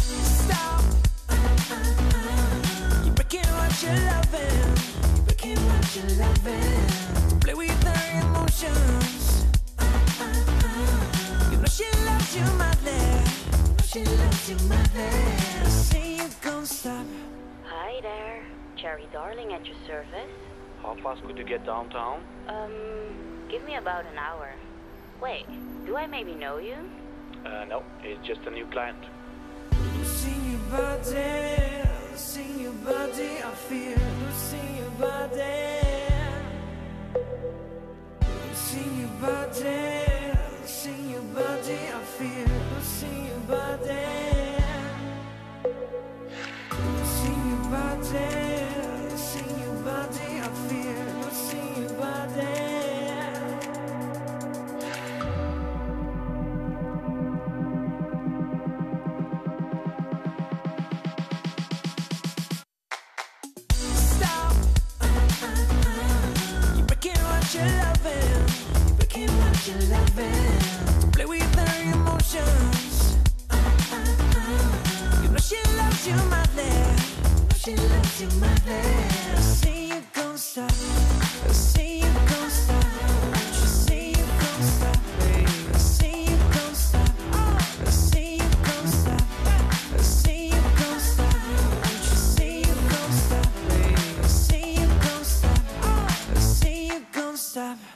Stop. 0.00 0.82
You're 3.04 3.14
breaking 3.14 3.46
what 3.58 3.80
you're 3.80 3.94
loving. 4.10 4.74
You're 5.14 5.24
breaking 5.24 5.58
what 5.68 5.94
you're 5.94 6.18
loving. 6.18 7.28
Don't 7.28 7.40
play 7.40 7.54
with 7.54 7.82
her 7.84 8.20
emotions. 8.26 9.46
You 11.52 11.56
know 11.58 11.66
she 11.66 11.86
loves 12.06 12.34
you 12.34 12.42
madly. 12.58 12.90
You 13.54 13.70
know 13.70 13.82
she 13.86 14.04
loves 14.04 14.50
you 14.50 14.56
madly. 14.68 15.70
Say 15.70 16.16
you 16.16 16.28
gon' 16.42 16.66
stop. 16.66 17.06
Hi 17.66 18.00
there, 18.02 18.42
Cherry 18.76 19.06
Darling 19.12 19.52
at 19.52 19.64
your 19.64 19.76
service. 19.86 20.34
How 20.82 20.96
fast 21.04 21.22
could 21.22 21.38
you 21.38 21.44
get 21.44 21.64
downtown? 21.64 22.24
Um, 22.48 23.29
Give 23.50 23.64
me 23.64 23.74
about 23.74 24.06
an 24.06 24.16
hour. 24.16 24.54
Wait, 25.20 25.44
do 25.84 25.96
I 25.96 26.06
maybe 26.06 26.34
know 26.34 26.58
you? 26.58 26.76
Uh, 27.44 27.64
no, 27.64 27.82
it's 28.00 28.24
just 28.24 28.42
a 28.42 28.50
new 28.50 28.64
client. 28.66 29.02
Losing 29.96 30.52
your 30.52 30.60
body, 30.70 31.82
losing 32.12 32.60
your 32.60 32.72
body, 32.74 33.42
I 33.42 33.50
fear 33.68 33.96
losing 34.22 34.76
your 34.76 34.90
body. 34.90 35.80
Losing 38.46 39.00
your 39.00 39.08
body, 39.20 40.32
losing 40.60 41.10
your 41.10 41.22
body, 41.22 41.78
I 41.92 42.04
fear 42.04 42.46
losing 42.72 43.26
your 43.26 43.40
body. 43.48 44.30
Your 49.60 49.82
body, 49.84 50.40
I 50.40 50.48
fear 50.68 51.82
your 51.82 51.92
body. 51.94 52.69
Play 69.80 71.24
with 71.24 71.54
her 71.54 71.92
emotions. 71.92 73.16
You 75.22 75.30
know 75.30 75.38
she 75.38 75.56
loves 75.78 76.06
you, 76.06 76.16
my 76.28 76.44
love. 76.54 77.56
She 77.56 77.76
loves 77.76 78.20
you, 78.20 78.28
my 78.40 78.54
love. 78.66 79.38
Say 79.42 79.86
you 79.86 80.02
gon' 80.12 80.36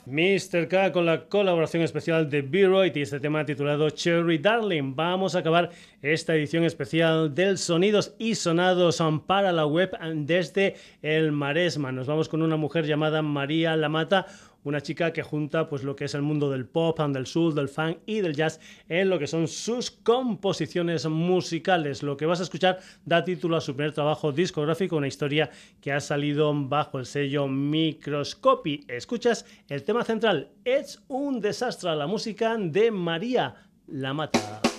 Mr. 0.05 0.67
K 0.67 0.91
con 0.91 1.05
la 1.05 1.25
colaboración 1.25 1.81
especial 1.81 2.29
de 2.29 2.41
B-Roy 2.41 2.91
y 2.93 3.01
este 3.01 3.19
tema 3.19 3.43
titulado 3.43 3.89
Cherry 3.89 4.37
Darling. 4.37 4.95
Vamos 4.95 5.35
a 5.35 5.39
acabar 5.39 5.71
esta 6.01 6.35
edición 6.35 6.63
especial 6.63 7.33
del 7.33 7.57
Sonidos 7.57 8.13
y 8.19 8.35
Sonados 8.35 9.01
para 9.25 9.51
la 9.51 9.65
web 9.65 9.91
desde 10.15 10.75
el 11.01 11.31
Maresma. 11.31 11.91
Nos 11.91 12.07
vamos 12.07 12.29
con 12.29 12.41
una 12.43 12.55
mujer 12.55 12.85
llamada 12.85 13.21
María 13.21 13.75
Lamata 13.75 14.27
una 14.65 14.81
chica 14.81 15.13
que 15.13 15.23
junta 15.23 15.69
pues 15.69 15.83
lo 15.83 15.95
que 15.95 16.05
es 16.05 16.13
el 16.13 16.21
mundo 16.21 16.51
del 16.51 16.65
pop, 16.65 16.99
del 16.99 17.25
soul, 17.25 17.55
del 17.55 17.69
funk 17.69 17.99
y 18.05 18.19
del 18.19 18.35
jazz 18.35 18.59
en 18.89 19.09
lo 19.09 19.17
que 19.17 19.27
son 19.27 19.47
sus 19.47 19.89
composiciones 19.89 21.05
musicales. 21.05 22.03
Lo 22.03 22.17
que 22.17 22.25
vas 22.25 22.41
a 22.41 22.43
escuchar 22.43 22.79
da 23.05 23.23
título 23.23 23.55
a 23.55 23.61
su 23.61 23.75
primer 23.75 23.93
trabajo 23.93 24.31
discográfico, 24.31 24.97
una 24.97 25.07
historia 25.07 25.49
que 25.79 25.93
ha 25.93 26.01
salido 26.01 26.53
bajo 26.53 26.99
el 26.99 27.05
sello 27.05 27.47
Microscopy. 27.47 28.85
Escuchas 28.87 29.45
el 29.69 29.83
tema 29.83 30.03
central, 30.03 30.49
es 30.65 31.01
un 31.07 31.39
desastre 31.39 31.95
la 31.95 32.07
música 32.07 32.57
de 32.57 32.91
María 32.91 33.55
La 33.87 34.13
Mata. 34.13 34.74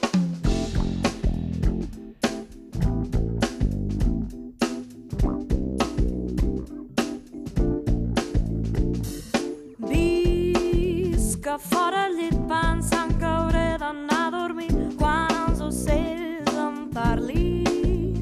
Fora 11.59 12.05
al 12.07 12.17
llit 12.17 12.37
pensant 12.49 13.13
que 13.21 13.27
hauré 13.27 13.77
d'anar 13.81 14.27
a 14.27 14.31
dormir 14.35 14.73
quan 14.99 15.33
els 15.47 15.61
ocells 15.65 16.59
em 16.67 16.79
parlin. 16.93 18.21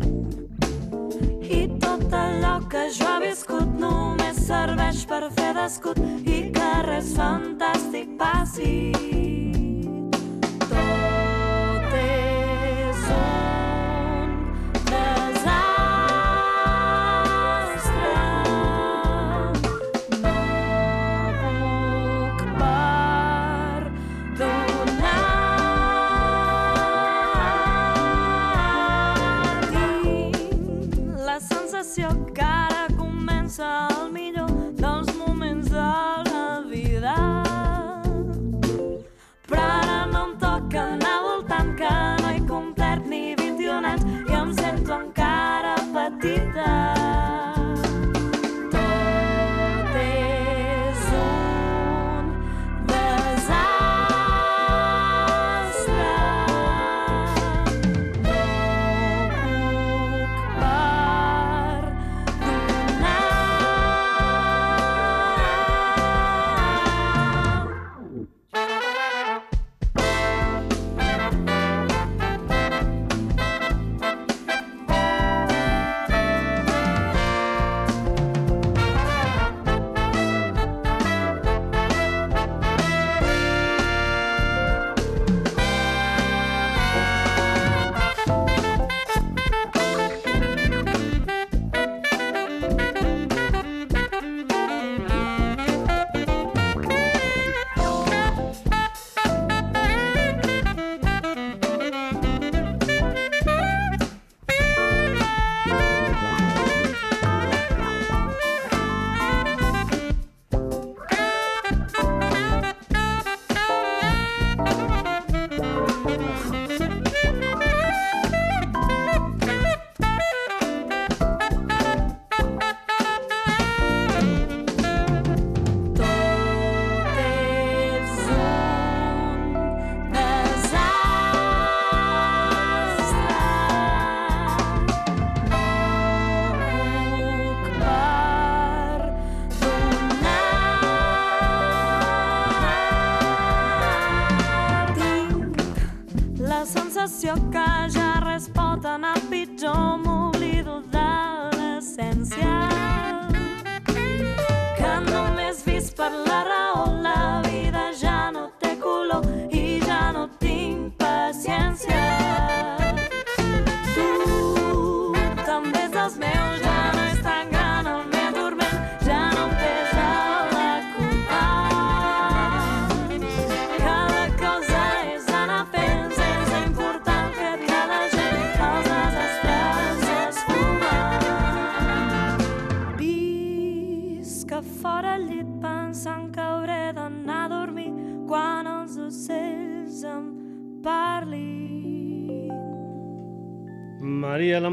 I 1.42 1.62
tot 1.82 2.14
allò 2.20 2.58
que 2.70 2.86
jo 2.98 3.10
he 3.16 3.26
viscut 3.28 3.74
només 3.80 4.44
serveix 4.46 5.04
per 5.10 5.24
fer 5.38 5.52
d'escut 5.58 5.98
i 6.24 6.44
que 6.54 6.70
res 6.90 7.14
fantàstic 7.18 8.16
passi. 8.20 9.53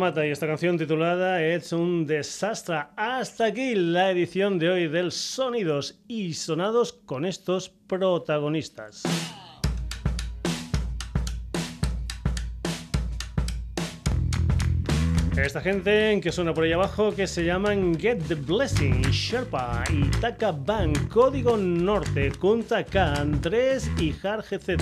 Y 0.02 0.32
esta 0.32 0.48
canción 0.48 0.80
titulada 0.80 1.44
Es 1.44 1.72
un 1.72 2.08
desastre. 2.08 2.86
Hasta 2.96 3.46
aquí 3.46 3.76
la 3.76 4.10
edición 4.10 4.58
de 4.58 4.68
hoy 4.68 4.88
del 4.88 5.12
Sonidos 5.12 6.02
y 6.08 6.34
Sonados 6.34 6.92
con 6.92 7.24
estos 7.24 7.70
protagonistas. 7.70 9.04
Esta 15.38 15.62
gente 15.62 16.20
que 16.20 16.32
suena 16.32 16.52
por 16.52 16.64
ahí 16.64 16.72
abajo 16.72 17.14
que 17.14 17.28
se 17.28 17.46
llaman 17.46 17.94
Get 17.94 18.24
the 18.28 18.34
Blessing, 18.34 19.04
Sherpa 19.12 19.84
y 19.92 20.10
Taka 20.20 20.52
Bang, 20.52 21.10
Código 21.10 21.56
Norte, 21.58 22.32
Kunta 22.32 22.84
K, 22.84 23.14
Andrés 23.14 23.88
y 24.00 24.14
GZ, 24.14 24.78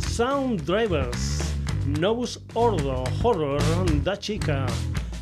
Sound 0.00 0.62
Drivers. 0.62 1.51
Novus 1.86 2.40
Ordo, 2.54 3.04
Horror, 3.22 3.60
Da 4.04 4.16
Chica, 4.16 4.66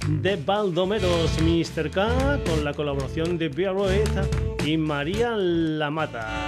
de 0.09 0.37
Baldomeros, 0.37 1.41
Mr. 1.41 1.91
K, 1.91 2.41
con 2.45 2.65
la 2.65 2.75
colaboración 2.75 3.39
de 3.39 3.49
Bearoid 3.49 4.09
y 4.67 4.77
María 4.77 5.33
Lamata. 5.37 6.47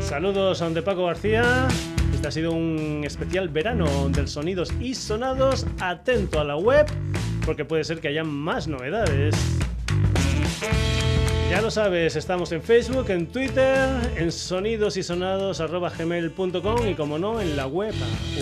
Saludos 0.00 0.62
a 0.62 0.70
de 0.70 0.82
Paco 0.82 1.06
García. 1.06 1.68
Este 2.14 2.28
ha 2.28 2.30
sido 2.30 2.52
un 2.52 3.02
especial 3.04 3.48
verano 3.48 4.08
del 4.10 4.28
sonidos 4.28 4.72
y 4.80 4.94
sonados. 4.94 5.66
Atento 5.80 6.40
a 6.40 6.44
la 6.44 6.56
web, 6.56 6.86
porque 7.44 7.64
puede 7.64 7.84
ser 7.84 8.00
que 8.00 8.08
haya 8.08 8.24
más 8.24 8.68
novedades. 8.68 9.34
Ya 11.50 11.60
lo 11.60 11.70
sabes, 11.72 12.14
estamos 12.14 12.52
en 12.52 12.62
Facebook, 12.62 13.10
en 13.10 13.26
Twitter, 13.26 13.88
en 14.16 14.30
sonidosysonados.gmail.com 14.30 16.88
y 16.88 16.94
como 16.94 17.18
no, 17.18 17.40
en 17.40 17.56
la 17.56 17.66
web 17.66 17.92